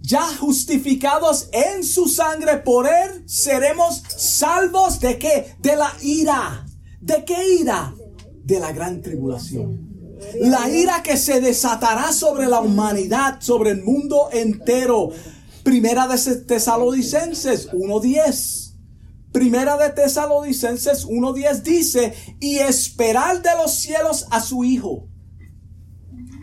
ya 0.03 0.23
justificados 0.37 1.49
en 1.53 1.85
su 1.85 2.09
sangre 2.09 2.59
por 2.59 2.87
él, 2.87 3.23
seremos 3.27 4.03
salvos 4.09 4.99
de 5.01 5.19
qué? 5.19 5.55
De 5.61 5.77
la 5.77 5.93
ira. 6.03 6.67
¿De 7.01 7.25
qué 7.25 7.55
ira? 7.61 7.95
De 8.45 8.59
la 8.59 8.73
gran 8.73 9.01
tribulación. 9.01 9.89
La 10.41 10.69
ira 10.69 11.03
que 11.03 11.17
se 11.17 11.41
desatará 11.41 12.13
sobre 12.13 12.47
la 12.47 12.61
humanidad, 12.61 13.41
sobre 13.41 13.71
el 13.71 13.83
mundo 13.83 14.29
entero. 14.33 15.11
Primera 15.63 16.09
de 16.09 16.37
Tesalonicenses 16.37 17.71
1.10. 17.71 18.73
Primera 19.31 19.77
de 19.79 19.91
Tesalonicenses 19.91 21.07
1.10 21.07 21.63
dice, 21.63 22.13
y 22.41 22.59
esperar 22.59 23.41
de 23.41 23.51
los 23.57 23.73
cielos 23.73 24.27
a 24.31 24.41
su 24.41 24.65
Hijo. 24.65 25.09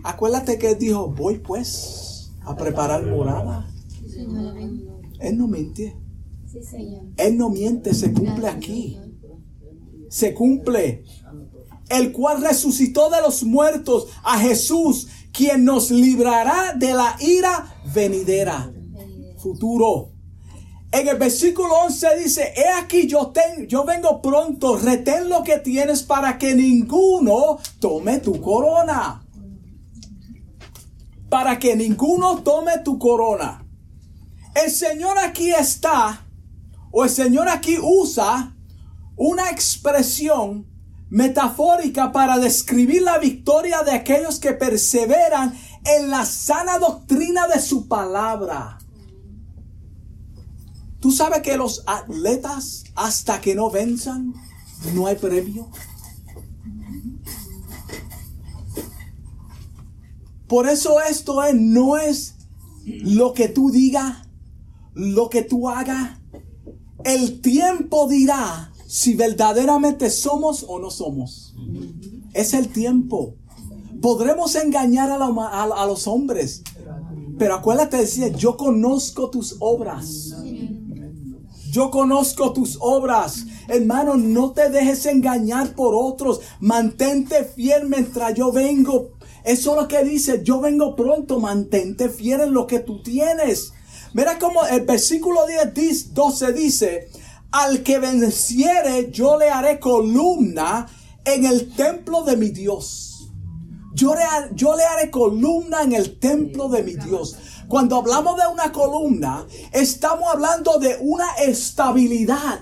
Acuérdate 0.03 0.57
que 0.57 0.75
dijo, 0.75 1.09
voy 1.09 1.39
pues 1.39 2.08
a 2.43 2.55
preparar 2.55 3.05
morada. 3.05 3.69
Él 5.19 5.37
no 5.37 5.47
miente. 5.47 5.95
Él 7.17 7.37
no 7.37 7.49
miente, 7.49 7.93
se 7.93 8.13
cumple 8.13 8.47
aquí. 8.47 8.99
Se 10.09 10.33
cumple. 10.33 11.03
El 11.89 12.11
cual 12.11 12.41
resucitó 12.41 13.09
de 13.09 13.21
los 13.21 13.43
muertos 13.43 14.07
a 14.23 14.39
Jesús, 14.39 15.07
quien 15.31 15.65
nos 15.65 15.91
librará 15.91 16.73
de 16.75 16.93
la 16.93 17.15
ira 17.19 17.75
venidera. 17.93 18.71
Futuro. 19.37 20.11
En 20.91 21.07
el 21.07 21.17
versículo 21.17 21.69
11 21.85 22.07
dice, 22.23 22.53
he 22.55 22.67
aquí 22.67 23.07
yo, 23.07 23.27
ten, 23.27 23.67
yo 23.67 23.85
vengo 23.85 24.21
pronto, 24.23 24.75
retén 24.75 25.29
lo 25.29 25.43
que 25.43 25.59
tienes 25.59 26.01
para 26.01 26.39
que 26.39 26.55
ninguno 26.55 27.59
tome 27.79 28.19
tu 28.19 28.41
corona 28.41 29.23
para 31.29 31.59
que 31.59 31.75
ninguno 31.75 32.41
tome 32.43 32.79
tu 32.79 32.97
corona. 32.97 33.65
El 34.55 34.71
Señor 34.71 35.17
aquí 35.19 35.51
está, 35.51 36.25
o 36.91 37.03
el 37.03 37.09
Señor 37.09 37.47
aquí 37.47 37.77
usa 37.81 38.55
una 39.15 39.49
expresión 39.49 40.67
metafórica 41.09 42.11
para 42.11 42.37
describir 42.37 43.01
la 43.01 43.17
victoria 43.17 43.83
de 43.83 43.91
aquellos 43.91 44.39
que 44.39 44.53
perseveran 44.53 45.57
en 45.85 46.09
la 46.09 46.25
sana 46.25 46.77
doctrina 46.77 47.47
de 47.47 47.59
su 47.59 47.87
palabra. 47.87 48.79
¿Tú 50.99 51.11
sabes 51.11 51.41
que 51.41 51.57
los 51.57 51.83
atletas, 51.87 52.83
hasta 52.95 53.39
que 53.39 53.55
no 53.55 53.71
venzan, 53.71 54.33
no 54.93 55.07
hay 55.07 55.15
premio? 55.15 55.69
Por 60.49 60.67
eso 60.67 60.99
esto 60.99 61.43
es, 61.43 61.53
no 61.55 61.97
es 61.97 62.33
lo 62.85 63.33
que 63.33 63.47
tú 63.47 63.69
digas, 63.69 64.27
lo 64.95 65.29
que 65.29 65.43
tú 65.43 65.69
hagas. 65.69 66.17
El 67.05 67.39
tiempo 67.39 68.07
dirá 68.07 68.73
si 68.87 69.13
verdaderamente 69.13 70.09
somos 70.09 70.65
o 70.67 70.79
no 70.79 70.89
somos. 70.89 71.55
Es 72.33 72.55
el 72.55 72.69
tiempo. 72.69 73.35
Podremos 74.01 74.55
engañar 74.55 75.11
a, 75.11 75.63
a 75.63 75.85
los 75.85 76.07
hombres. 76.07 76.63
Pero 77.37 77.53
acuérdate, 77.53 77.97
decía, 77.97 78.29
yo 78.29 78.57
conozco 78.57 79.29
tus 79.29 79.55
obras. 79.59 80.35
Yo 81.69 81.91
conozco 81.91 82.53
tus 82.53 82.75
obras. 82.81 83.45
Hermano, 83.67 84.17
no 84.17 84.51
te 84.51 84.71
dejes 84.71 85.05
engañar 85.05 85.75
por 85.75 85.93
otros. 85.93 86.41
Mantente 86.59 87.45
fiel 87.45 87.87
mientras 87.87 88.33
yo 88.33 88.51
vengo. 88.51 89.11
Eso 89.49 89.71
es 89.71 89.81
lo 89.81 89.87
que 89.87 90.03
dice, 90.03 90.43
yo 90.43 90.61
vengo 90.61 90.95
pronto, 90.95 91.39
mantente 91.39 92.07
fiel 92.07 92.41
en 92.41 92.53
lo 92.53 92.67
que 92.67 92.81
tú 92.81 93.01
tienes. 93.01 93.73
Mira 94.13 94.37
cómo 94.37 94.63
el 94.67 94.85
versículo 94.85 95.39
10, 95.47 96.13
12 96.13 96.53
dice, 96.53 97.09
al 97.49 97.81
que 97.81 97.97
venciere 97.97 99.09
yo 99.09 99.39
le 99.39 99.49
haré 99.49 99.79
columna 99.79 100.85
en 101.25 101.45
el 101.45 101.73
templo 101.73 102.23
de 102.25 102.37
mi 102.37 102.49
Dios. 102.49 103.31
Yo 103.95 104.13
le 104.13 104.83
haré 104.83 105.09
columna 105.09 105.81
en 105.81 105.93
el 105.93 106.19
templo 106.19 106.69
de 106.69 106.83
mi 106.83 106.93
Dios. 106.93 107.35
Cuando 107.67 107.97
hablamos 107.97 108.35
de 108.37 108.45
una 108.53 108.71
columna, 108.71 109.47
estamos 109.71 110.29
hablando 110.31 110.77
de 110.77 110.95
una 111.01 111.27
estabilidad 111.39 112.59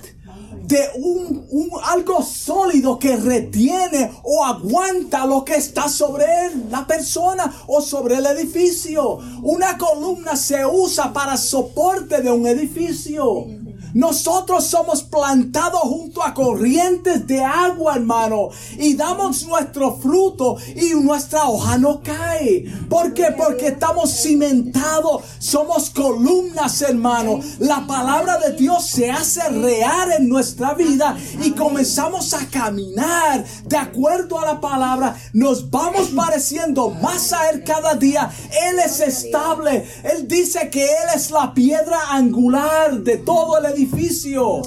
de 0.64 0.80
un, 0.96 1.70
algo 1.84 2.22
sólido 2.24 3.00
que 3.00 3.16
retiene 3.16 4.12
o 4.24 4.44
aguanta 4.44 5.26
lo 5.26 5.44
que 5.46 5.56
está 5.56 5.88
sobre 5.88 6.26
la 6.70 6.86
persona 6.86 7.54
o 7.68 7.82
sobre 7.82 8.16
el 8.16 8.26
edificio. 8.26 9.20
Una 9.44 9.78
columna 9.78 10.36
se 10.36 10.66
usa 10.66 11.14
para 11.14 11.38
soporte 11.38 12.22
de 12.22 12.32
un 12.32 12.48
edificio. 12.48 13.46
Nosotros 13.94 14.66
somos 14.66 15.04
plantados 15.04 15.82
junto 15.82 16.24
a 16.24 16.34
corrientes 16.34 17.26
de 17.28 17.44
agua, 17.44 17.96
hermano, 17.96 18.50
y 18.78 18.96
damos 18.96 19.46
nuestro 19.48 19.98
fruto 19.98 20.58
y 20.76 20.94
nuestra 20.96 21.48
hoja 21.48 21.78
no 21.78 22.02
cae. 22.02 22.66
¿Por 22.90 23.14
qué? 23.14 23.34
Porque 23.38 23.68
estamos 23.68 24.12
cimentados, 24.12 25.24
somos 25.40 25.90
columnas, 25.90 26.82
hermano. 26.82 27.40
La 27.60 27.86
palabra 27.88 28.38
de 28.38 28.54
Dios 28.54 28.86
se 28.86 29.10
hace 29.10 29.48
real 29.50 30.12
en 30.18 30.30
nuestra 30.30 30.74
vida 30.74 31.18
y 31.44 31.52
comenzamos 31.52 32.34
a 32.34 32.46
caminar 32.48 33.46
de 33.66 33.78
acuerdo 33.78 34.40
a 34.40 34.46
la 34.46 34.62
palabra. 34.62 35.16
Nos 35.38 35.70
vamos 35.70 36.08
pareciendo 36.16 36.90
más 36.90 37.32
a 37.32 37.52
Él 37.52 37.64
cada 37.64 37.94
día. 37.94 38.28
Él 38.70 38.80
es 38.84 39.00
estable. 39.02 39.86
Él 40.04 40.28
dice 40.28 40.68
que 40.72 40.84
Él 40.84 41.10
es 41.16 41.30
la 41.30 41.54
piedra 41.54 42.10
angular 42.10 43.00
de 43.02 43.18
todo 43.18 43.60
el 43.60 43.66
edificio. 43.68 44.64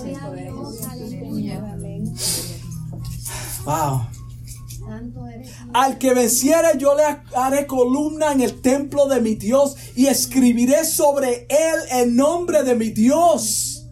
Al 5.72 5.98
que 5.98 6.14
venciere 6.14 6.78
yo 6.78 6.94
le 6.94 7.02
haré 7.34 7.66
columna 7.66 8.30
en 8.30 8.40
el 8.40 8.60
templo 8.60 9.08
de 9.08 9.20
mi 9.20 9.34
Dios 9.34 9.74
y 9.96 10.06
escribiré 10.06 10.84
sobre 10.84 11.48
él 11.48 11.80
el 11.90 12.14
nombre 12.14 12.62
de 12.62 12.76
mi 12.76 12.90
Dios. 12.90 13.88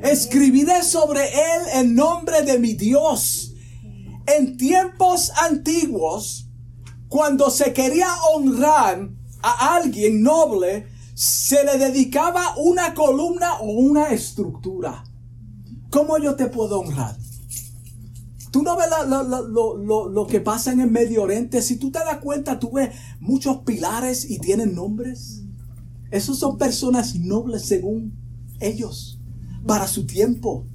Escribiré 0.00 0.84
sobre 0.84 1.24
él 1.24 1.62
el 1.74 1.92
nombre 1.92 2.42
de 2.42 2.56
mi 2.60 2.74
Dios. 2.74 3.49
En 4.36 4.56
tiempos 4.56 5.32
antiguos, 5.42 6.48
cuando 7.08 7.50
se 7.50 7.72
quería 7.72 8.08
honrar 8.32 9.10
a 9.42 9.74
alguien 9.76 10.22
noble, 10.22 10.86
se 11.14 11.64
le 11.64 11.78
dedicaba 11.78 12.54
una 12.56 12.94
columna 12.94 13.54
o 13.60 13.72
una 13.72 14.08
estructura. 14.08 15.04
¿Cómo 15.90 16.18
yo 16.18 16.36
te 16.36 16.46
puedo 16.46 16.80
honrar? 16.80 17.16
Tú 18.50 18.62
no 18.62 18.76
ves 18.76 18.88
lo, 18.90 20.26
que 20.26 20.40
pasa 20.40 20.72
en 20.72 20.80
el 20.80 20.90
Medio 20.90 21.22
Oriente. 21.22 21.62
Si 21.62 21.76
tú 21.76 21.90
te 21.90 21.98
das 22.00 22.18
cuenta, 22.18 22.58
tú 22.58 22.72
ves 22.72 22.90
muchos 23.20 23.58
pilares 23.58 24.28
y 24.28 24.38
tienen 24.38 24.74
nombres. 24.74 25.42
Esos 26.10 26.38
son 26.38 26.58
personas 26.58 27.14
nobles 27.16 27.64
según 27.64 28.12
ellos, 28.60 29.20
para 29.66 29.86
su 29.86 30.06
tiempo. 30.06 30.66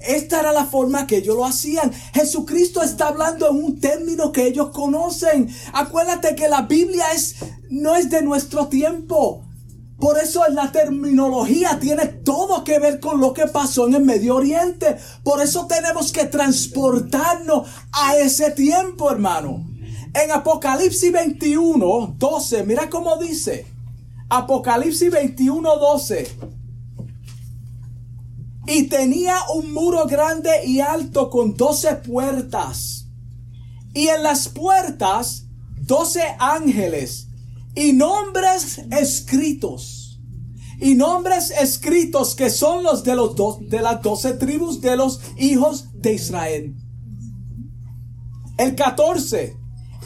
Esta 0.00 0.40
era 0.40 0.52
la 0.52 0.64
forma 0.64 1.06
que 1.06 1.18
ellos 1.18 1.36
lo 1.36 1.44
hacían. 1.44 1.92
Jesucristo 2.14 2.82
está 2.82 3.08
hablando 3.08 3.50
en 3.50 3.56
un 3.56 3.80
término 3.80 4.32
que 4.32 4.46
ellos 4.46 4.70
conocen. 4.70 5.48
Acuérdate 5.72 6.34
que 6.34 6.48
la 6.48 6.62
Biblia 6.62 7.04
es, 7.14 7.36
no 7.68 7.94
es 7.94 8.08
de 8.08 8.22
nuestro 8.22 8.68
tiempo. 8.68 9.44
Por 9.98 10.18
eso 10.18 10.42
la 10.48 10.72
terminología 10.72 11.78
tiene 11.78 12.06
todo 12.06 12.64
que 12.64 12.78
ver 12.78 13.00
con 13.00 13.20
lo 13.20 13.34
que 13.34 13.46
pasó 13.46 13.86
en 13.86 13.96
el 13.96 14.04
Medio 14.04 14.36
Oriente. 14.36 14.96
Por 15.22 15.42
eso 15.42 15.66
tenemos 15.66 16.10
que 16.10 16.24
transportarnos 16.24 17.68
a 17.92 18.16
ese 18.16 18.50
tiempo, 18.52 19.10
hermano. 19.10 19.66
En 20.14 20.32
Apocalipsis 20.32 21.12
21, 21.12 22.14
12, 22.18 22.62
mira 22.64 22.88
cómo 22.88 23.18
dice. 23.18 23.66
Apocalipsis 24.30 25.10
21, 25.10 25.76
12 25.76 26.59
y 28.70 28.84
tenía 28.84 29.34
un 29.52 29.72
muro 29.72 30.06
grande 30.06 30.64
y 30.64 30.78
alto 30.78 31.28
con 31.28 31.56
doce 31.56 31.96
puertas. 31.96 33.06
Y 33.92 34.06
en 34.06 34.22
las 34.22 34.48
puertas 34.48 35.46
doce 35.76 36.22
ángeles 36.38 37.26
y 37.74 37.92
nombres 37.92 38.82
escritos. 38.92 40.20
Y 40.80 40.94
nombres 40.94 41.50
escritos 41.50 42.36
que 42.36 42.48
son 42.48 42.84
los 42.84 43.02
de, 43.02 43.16
los 43.16 43.34
de 43.68 43.82
las 43.82 44.00
doce 44.02 44.34
tribus 44.34 44.80
de 44.80 44.96
los 44.96 45.20
hijos 45.36 45.86
de 45.94 46.14
Israel. 46.14 46.76
El 48.56 48.76
14. 48.76 49.56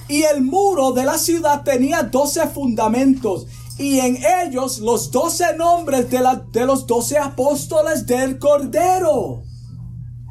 Y 0.09 0.23
el 0.23 0.43
muro 0.43 0.93
de 0.93 1.05
la 1.05 1.19
ciudad 1.19 1.65
tenía 1.65 2.03
doce 2.03 2.47
fundamentos 2.49 3.47
y 3.79 3.99
en 3.99 4.19
ellos 4.45 4.79
los 4.79 5.11
doce 5.11 5.57
nombres 5.57 6.11
de, 6.11 6.21
la, 6.21 6.37
de 6.37 6.65
los 6.65 6.87
doce 6.87 7.19
apóstoles 7.19 8.07
del 8.07 8.39
Cordero. 8.39 9.43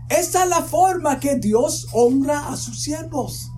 Esa 0.10 0.44
es 0.44 0.50
la 0.50 0.62
forma 0.62 1.20
que 1.20 1.36
Dios 1.36 1.88
honra 1.92 2.50
a 2.50 2.58
sus 2.58 2.82
siervos. 2.82 3.50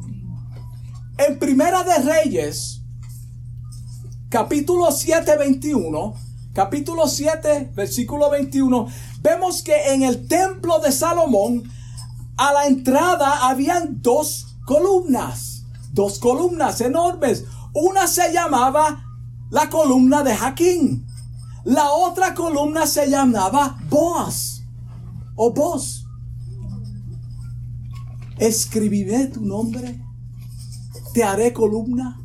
En 1.17 1.37
Primera 1.37 1.83
de 1.83 1.97
Reyes, 1.97 2.81
capítulo 4.29 4.91
7, 4.91 5.37
21, 5.37 6.13
capítulo 6.53 7.07
7, 7.07 7.71
versículo 7.75 8.29
21, 8.29 8.87
vemos 9.21 9.61
que 9.61 9.93
en 9.93 10.03
el 10.03 10.27
templo 10.27 10.79
de 10.79 10.91
Salomón, 10.91 11.71
a 12.37 12.51
la 12.51 12.67
entrada 12.67 13.47
habían 13.47 14.01
dos 14.01 14.57
columnas, 14.65 15.63
dos 15.93 16.19
columnas 16.19 16.81
enormes. 16.81 17.45
Una 17.73 18.07
se 18.07 18.33
llamaba 18.33 19.04
la 19.49 19.69
columna 19.69 20.23
de 20.23 20.35
Jaquín. 20.35 21.05
La 21.63 21.91
otra 21.91 22.33
columna 22.33 22.85
se 22.85 23.09
llamaba 23.09 23.77
Boaz 23.89 24.63
o 25.35 25.51
Boz. 25.51 26.05
Escribiré 28.37 29.27
tu 29.27 29.41
nombre, 29.41 29.99
te 31.13 31.23
haré 31.23 31.53
columna. 31.53 32.19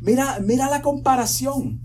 Mira, 0.00 0.38
mira 0.40 0.68
la 0.68 0.82
comparación. 0.82 1.80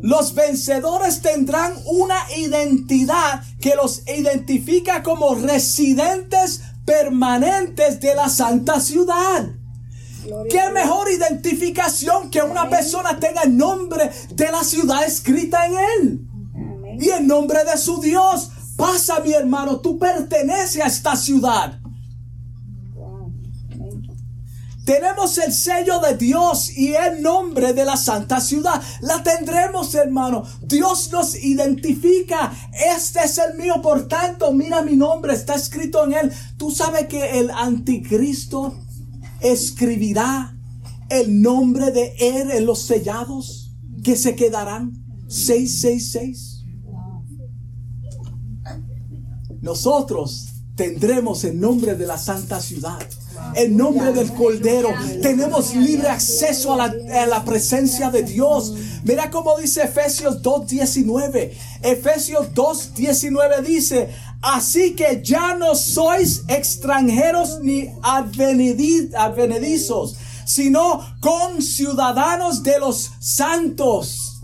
Los 0.00 0.34
vencedores 0.34 1.22
tendrán 1.22 1.74
una 1.86 2.18
identidad 2.36 3.42
que 3.60 3.74
los 3.74 4.02
identifica 4.08 5.02
como 5.02 5.34
residentes 5.34 6.62
permanentes 6.84 8.00
de 8.00 8.14
la 8.14 8.28
santa 8.28 8.80
ciudad. 8.80 9.55
¿Qué 10.50 10.70
mejor 10.72 11.10
identificación 11.10 12.30
que 12.30 12.42
una 12.42 12.68
persona 12.68 13.18
tenga 13.18 13.42
el 13.42 13.56
nombre 13.56 14.10
de 14.32 14.50
la 14.50 14.64
ciudad 14.64 15.04
escrita 15.04 15.66
en 15.66 15.74
él? 15.74 16.20
Y 17.00 17.10
el 17.10 17.26
nombre 17.26 17.64
de 17.64 17.76
su 17.76 18.00
Dios. 18.00 18.50
Pasa, 18.76 19.20
mi 19.20 19.32
hermano, 19.32 19.80
tú 19.80 19.98
perteneces 19.98 20.82
a 20.82 20.86
esta 20.86 21.16
ciudad. 21.16 21.78
Tenemos 24.84 25.36
el 25.38 25.52
sello 25.52 25.98
de 25.98 26.16
Dios 26.16 26.70
y 26.76 26.94
el 26.94 27.20
nombre 27.20 27.72
de 27.72 27.84
la 27.84 27.96
santa 27.96 28.40
ciudad. 28.40 28.80
La 29.00 29.20
tendremos, 29.22 29.92
hermano. 29.96 30.44
Dios 30.62 31.10
nos 31.10 31.34
identifica. 31.34 32.52
Este 32.96 33.24
es 33.24 33.38
el 33.38 33.56
mío, 33.56 33.82
por 33.82 34.06
tanto, 34.06 34.52
mira 34.52 34.82
mi 34.82 34.94
nombre, 34.94 35.34
está 35.34 35.56
escrito 35.56 36.04
en 36.04 36.12
él. 36.12 36.32
Tú 36.56 36.70
sabes 36.70 37.08
que 37.08 37.40
el 37.40 37.50
anticristo 37.50 38.85
escribirá 39.52 40.56
el 41.08 41.40
nombre 41.40 41.90
de 41.90 42.14
Él 42.18 42.50
en 42.50 42.66
los 42.66 42.82
sellados 42.82 43.72
que 44.02 44.16
se 44.16 44.34
quedarán 44.34 44.92
666. 45.28 46.64
Nosotros 49.60 50.46
tendremos 50.76 51.42
el 51.44 51.58
nombre 51.58 51.94
de 51.94 52.06
la 52.06 52.18
santa 52.18 52.60
ciudad. 52.60 52.98
En 53.54 53.76
nombre 53.76 54.12
del 54.12 54.32
Cordero. 54.32 54.90
Tenemos 55.22 55.74
libre 55.74 56.08
acceso 56.08 56.72
a 56.72 56.76
la, 56.76 56.94
a 57.22 57.26
la 57.26 57.44
presencia 57.44 58.10
de 58.10 58.22
Dios. 58.22 58.74
Mira 59.04 59.30
cómo 59.30 59.56
dice 59.58 59.82
Efesios 59.82 60.42
2.19. 60.42 61.52
Efesios 61.82 62.52
2.19 62.54 63.62
dice, 63.62 64.08
así 64.42 64.94
que 64.94 65.22
ya 65.22 65.54
no 65.54 65.74
sois 65.74 66.44
extranjeros 66.48 67.60
ni 67.62 67.90
advenedizos, 68.02 70.16
sino 70.44 71.00
con 71.20 71.60
ciudadanos 71.60 72.62
de 72.62 72.78
los 72.78 73.10
santos 73.18 74.40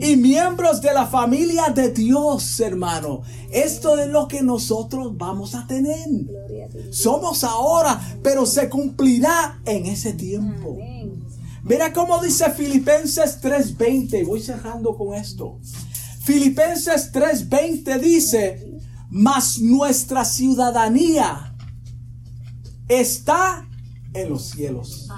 y 0.00 0.16
miembros 0.16 0.80
de 0.80 0.92
la 0.92 1.06
familia 1.06 1.70
de 1.70 1.90
Dios, 1.90 2.60
hermano. 2.60 3.22
Esto 3.50 3.98
es 3.98 4.08
lo 4.08 4.28
que 4.28 4.42
nosotros 4.42 5.16
vamos 5.16 5.54
a 5.54 5.66
tener. 5.66 6.06
Somos 6.90 7.42
ahora, 7.42 8.00
pero 8.22 8.46
se 8.46 8.68
cumplirá 8.68 9.60
en 9.64 9.86
ese 9.86 10.12
tiempo. 10.12 10.76
Mira 11.64 11.92
cómo 11.92 12.22
dice 12.22 12.50
Filipenses 12.52 13.40
3:20. 13.40 14.24
Voy 14.24 14.40
cerrando 14.40 14.96
con 14.96 15.14
esto. 15.14 15.58
Filipenses 16.22 17.10
3:20 17.12 17.98
dice, 17.98 18.69
mas 19.10 19.60
nuestra 19.60 20.24
ciudadanía 20.24 21.56
está 22.88 23.68
en 24.14 24.28
los 24.28 24.50
cielos. 24.50 25.08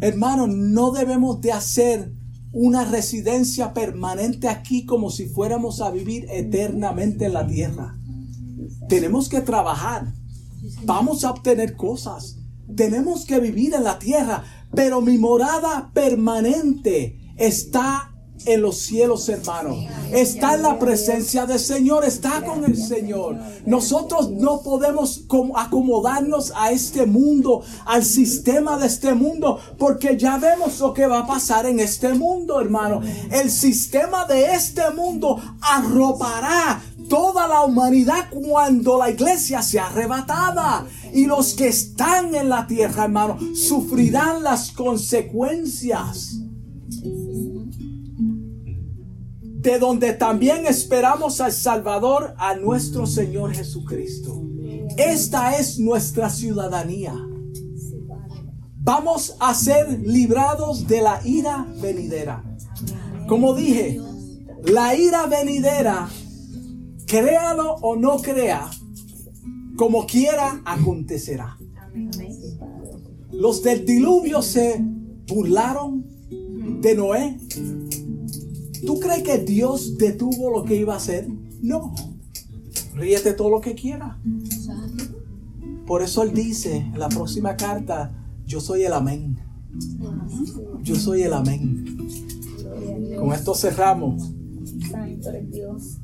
Hermano, 0.00 0.46
no 0.46 0.90
debemos 0.90 1.40
de 1.40 1.52
hacer 1.52 2.12
una 2.52 2.84
residencia 2.84 3.72
permanente 3.74 4.48
aquí 4.48 4.84
como 4.84 5.10
si 5.10 5.26
fuéramos 5.26 5.80
a 5.80 5.90
vivir 5.90 6.26
eternamente 6.30 7.26
en 7.26 7.34
la 7.34 7.46
tierra. 7.46 7.96
Tenemos 8.88 9.28
que 9.28 9.40
trabajar. 9.40 10.12
Vamos 10.84 11.24
a 11.24 11.30
obtener 11.30 11.76
cosas. 11.76 12.38
Tenemos 12.74 13.24
que 13.24 13.38
vivir 13.38 13.74
en 13.74 13.84
la 13.84 13.98
tierra. 13.98 14.44
Pero 14.74 15.00
mi 15.00 15.18
morada 15.18 15.90
permanente 15.94 17.34
está 17.36 18.07
en 18.46 18.62
los 18.62 18.78
cielos, 18.78 19.28
hermano. 19.28 19.76
Está 20.12 20.54
en 20.54 20.62
la 20.62 20.78
presencia 20.78 21.46
del 21.46 21.58
Señor, 21.58 22.04
está 22.04 22.44
con 22.44 22.64
el 22.64 22.76
Señor. 22.76 23.36
Nosotros 23.66 24.30
no 24.30 24.60
podemos 24.62 25.24
acomodarnos 25.54 26.52
a 26.56 26.70
este 26.70 27.06
mundo, 27.06 27.62
al 27.84 28.04
sistema 28.04 28.78
de 28.78 28.86
este 28.86 29.14
mundo, 29.14 29.58
porque 29.78 30.16
ya 30.16 30.38
vemos 30.38 30.80
lo 30.80 30.92
que 30.94 31.06
va 31.06 31.20
a 31.20 31.26
pasar 31.26 31.66
en 31.66 31.80
este 31.80 32.14
mundo, 32.14 32.60
hermano. 32.60 33.00
El 33.30 33.50
sistema 33.50 34.24
de 34.24 34.54
este 34.54 34.90
mundo 34.90 35.40
arropará 35.60 36.82
toda 37.08 37.48
la 37.48 37.62
humanidad 37.62 38.28
cuando 38.30 38.98
la 38.98 39.10
iglesia 39.10 39.62
sea 39.62 39.86
arrebatada. 39.86 40.86
Y 41.12 41.24
los 41.24 41.54
que 41.54 41.68
están 41.68 42.34
en 42.34 42.48
la 42.48 42.66
tierra, 42.66 43.04
hermano, 43.04 43.38
sufrirán 43.54 44.42
las 44.42 44.72
consecuencias 44.72 46.38
de 49.68 49.78
donde 49.78 50.14
también 50.14 50.66
esperamos 50.66 51.42
al 51.42 51.52
Salvador, 51.52 52.34
a 52.38 52.54
nuestro 52.54 53.06
Señor 53.06 53.52
Jesucristo. 53.52 54.42
Esta 54.96 55.58
es 55.58 55.78
nuestra 55.78 56.30
ciudadanía. 56.30 57.14
Vamos 58.78 59.36
a 59.38 59.52
ser 59.52 60.00
librados 60.00 60.86
de 60.86 61.02
la 61.02 61.20
ira 61.22 61.66
venidera. 61.82 62.42
Como 63.28 63.54
dije, 63.54 64.00
la 64.64 64.96
ira 64.96 65.26
venidera, 65.26 66.08
créalo 67.06 67.74
o 67.82 67.94
no 67.94 68.16
crea, 68.22 68.70
como 69.76 70.06
quiera 70.06 70.62
acontecerá. 70.64 71.58
Los 73.32 73.62
del 73.62 73.84
diluvio 73.84 74.40
se 74.40 74.82
burlaron 75.26 76.06
de 76.80 76.94
Noé 76.94 77.36
¿Tú 78.84 79.00
crees 79.00 79.22
que 79.22 79.38
Dios 79.38 79.98
detuvo 79.98 80.50
lo 80.50 80.64
que 80.64 80.76
iba 80.76 80.94
a 80.94 80.98
hacer? 80.98 81.28
No. 81.60 81.94
Ríete 82.94 83.32
todo 83.32 83.50
lo 83.50 83.60
que 83.60 83.74
quiera. 83.74 84.18
Por 85.86 86.02
eso 86.02 86.22
Él 86.22 86.32
dice 86.34 86.76
en 86.76 86.98
la 86.98 87.08
próxima 87.08 87.56
carta, 87.56 88.12
yo 88.46 88.60
soy 88.60 88.84
el 88.84 88.92
amén. 88.92 89.38
Yo 90.82 90.96
soy 90.96 91.22
el 91.22 91.32
amén. 91.32 91.98
Con 93.18 93.32
esto 93.32 93.54
cerramos. 93.54 94.32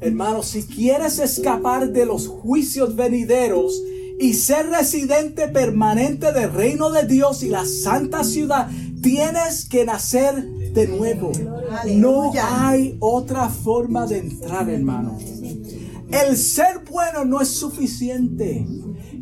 Hermano, 0.01 0.43
si 0.43 0.63
quieres 0.65 1.19
escapar 1.19 1.93
de 1.93 2.07
los 2.07 2.29
juicios 2.29 2.97
venideros 2.97 3.83
y 4.19 4.35
ser 4.35 4.67
residente 4.67 5.49
permanente 5.49 6.33
del 6.33 6.53
reino 6.53 6.91
de 6.91 7.07
Dios 7.07 7.43
y 7.43 7.49
la 7.49 7.65
santa 7.67 8.25
ciudad, 8.25 8.69
tienes 9.03 9.69
que 9.69 9.85
nacer 9.85 10.49
de 10.75 10.89
nuevo. 10.89 11.33
No 11.95 12.33
hay 12.35 12.97
otra 13.01 13.49
forma 13.49 14.07
de 14.07 14.19
entrar, 14.19 14.69
hermano. 14.69 15.17
El 16.11 16.37
ser 16.37 16.83
bueno 16.91 17.25
no 17.25 17.41
es 17.41 17.49
suficiente. 17.49 18.67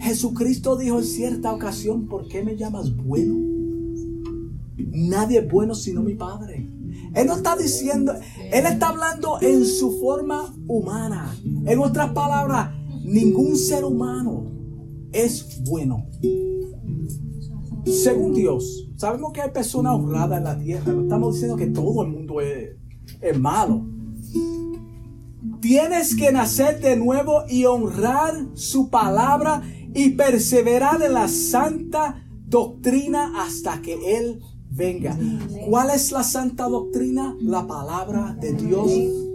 Jesucristo 0.01 0.77
dijo 0.77 0.99
en 0.99 1.05
cierta 1.05 1.53
ocasión, 1.53 2.07
¿por 2.07 2.27
qué 2.27 2.43
me 2.43 2.57
llamas 2.57 2.95
bueno? 2.97 3.35
Nadie 4.77 5.41
es 5.41 5.51
bueno 5.51 5.75
sino 5.75 6.03
mi 6.03 6.15
Padre. 6.15 6.69
Él 7.15 7.27
no 7.27 7.37
está 7.37 7.57
diciendo, 7.57 8.15
Él 8.53 8.67
está 8.67 8.89
hablando 8.89 9.39
en 9.41 9.65
su 9.67 9.99
forma 10.01 10.55
humana. 10.67 11.37
En 11.67 11.79
otras 11.79 12.13
palabras, 12.13 12.71
ningún 13.05 13.57
ser 13.57 13.85
humano 13.85 14.45
es 15.13 15.63
bueno. 15.65 16.07
Según 17.85 18.35
Dios, 18.35 18.89
sabemos 19.03 19.33
que 19.33 19.43
hay 19.43 19.51
personas 19.51 19.95
honradas 19.95 20.39
en 20.39 20.45
la 20.45 20.57
tierra. 20.57 20.93
No 20.93 21.03
estamos 21.03 21.35
diciendo 21.35 21.57
que 21.57 21.67
todo 21.67 22.05
el 22.05 22.11
mundo 22.11 22.41
es, 22.41 22.79
malo. 23.37 23.85
Tienes 25.61 26.15
que 26.15 26.31
nacer 26.31 26.81
de 26.81 26.97
nuevo 26.97 27.43
y 27.49 27.65
honrar 27.65 28.33
su 28.55 28.91
palabra 28.91 29.61
y 29.93 30.11
perseverar 30.11 31.03
en 31.03 31.15
la 31.15 31.27
santa 31.27 32.25
doctrina 32.47 33.43
hasta 33.43 33.83
que 33.83 34.19
Él 34.19 34.41
venga. 34.71 35.19
¿Cuál 35.69 35.91
es 35.91 36.13
la 36.13 36.23
santa 36.23 36.69
doctrina? 36.69 37.35
La 37.41 37.67
palabra 37.67 38.37
de 38.41 38.53
Dios 38.53 38.89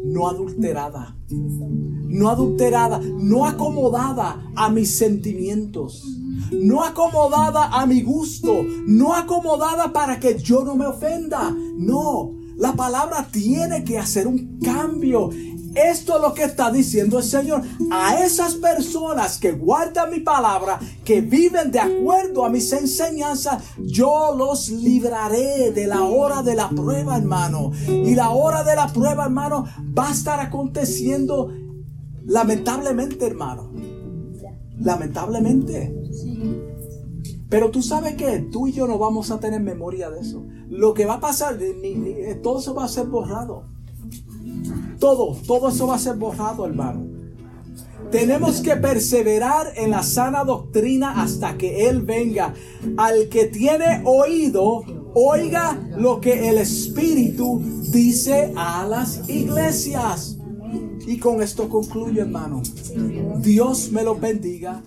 no 0.06 0.30
adulterada. 0.30 1.18
No 1.30 2.30
adulterada, 2.30 3.02
no 3.02 3.46
acomodada 3.46 4.50
a 4.56 4.70
mis 4.70 4.98
sentimientos 4.98 6.06
no 6.52 6.84
acomodada 6.84 7.68
a 7.68 7.86
mi 7.86 8.02
gusto, 8.02 8.64
no 8.86 9.14
acomodada 9.14 9.92
para 9.94 10.20
que 10.20 10.38
yo 10.38 10.64
no 10.64 10.76
me 10.76 10.86
ofenda. 10.86 11.56
No, 11.78 12.34
la 12.58 12.74
palabra 12.74 13.28
tiene 13.32 13.84
que 13.84 13.98
hacer 13.98 14.28
un 14.28 14.60
cambio. 14.60 15.30
Esto 15.76 16.16
es 16.16 16.22
lo 16.22 16.34
que 16.34 16.44
está 16.44 16.72
diciendo 16.72 17.20
el 17.20 17.24
Señor. 17.24 17.62
A 17.92 18.24
esas 18.24 18.56
personas 18.56 19.38
que 19.38 19.52
guardan 19.52 20.10
mi 20.10 20.22
palabra, 20.22 20.80
que 21.06 21.22
viven 21.22 21.72
de 21.72 21.80
acuerdo 21.80 22.46
a 22.46 22.50
mis 22.50 22.72
enseñanzas, 22.74 23.64
yo 23.78 24.34
los 24.36 24.70
libraré 24.70 25.72
de 25.72 25.86
la 25.86 26.04
hora 26.04 26.42
de 26.42 26.56
la 26.56 26.70
prueba, 26.70 27.18
hermano. 27.18 27.72
Y 27.88 28.16
la 28.16 28.32
hora 28.32 28.64
de 28.64 28.76
la 28.76 28.88
prueba, 28.88 29.26
hermano, 29.26 29.66
va 29.96 30.10
a 30.10 30.14
estar 30.14 30.40
aconteciendo 30.40 31.54
lamentablemente, 32.26 33.28
hermano. 33.28 33.67
Lamentablemente. 34.80 35.96
Pero 37.50 37.72
tú 37.72 37.82
sabes 37.82 38.16
que 38.16 38.40
tú 38.40 38.68
y 38.68 38.74
yo 38.74 38.88
no 38.88 38.98
vamos 38.98 39.32
a 39.32 39.40
tener 39.40 39.62
memoria 39.62 40.10
de 40.10 40.20
eso. 40.20 40.44
Lo 40.70 40.94
que 40.94 41.06
va 41.06 41.16
a 41.16 41.20
pasar, 41.20 41.58
eh, 41.62 42.40
todo 42.44 42.60
eso 42.60 42.74
va 42.74 42.86
a 42.86 42.90
ser 42.90 43.08
borrado. 43.08 43.64
Todo, 45.00 45.36
todo 45.48 45.70
eso 45.70 45.88
va 45.88 45.96
a 45.96 46.00
ser 46.00 46.18
borrado, 46.18 46.66
hermano. 46.66 47.18
Tenemos 48.12 48.62
que 48.62 48.76
perseverar 48.78 49.74
en 49.76 49.92
la 49.92 50.02
sana 50.02 50.44
doctrina 50.44 51.22
hasta 51.22 51.58
que 51.58 51.90
Él 51.90 52.02
venga. 52.02 52.54
Al 52.98 53.28
que 53.30 53.46
tiene 53.46 54.02
oído, 54.06 54.84
oiga 55.14 55.78
lo 55.98 56.22
que 56.22 56.50
el 56.50 56.58
Espíritu 56.58 57.62
dice 57.92 58.54
a 58.56 58.86
las 58.86 59.28
iglesias. 59.30 60.37
Y 61.08 61.20
con 61.20 61.42
esto 61.42 61.70
concluyo, 61.70 62.22
hermano. 62.22 62.62
Dios 63.40 63.92
me 63.94 64.04
lo 64.04 64.14
bendiga. 64.16 64.84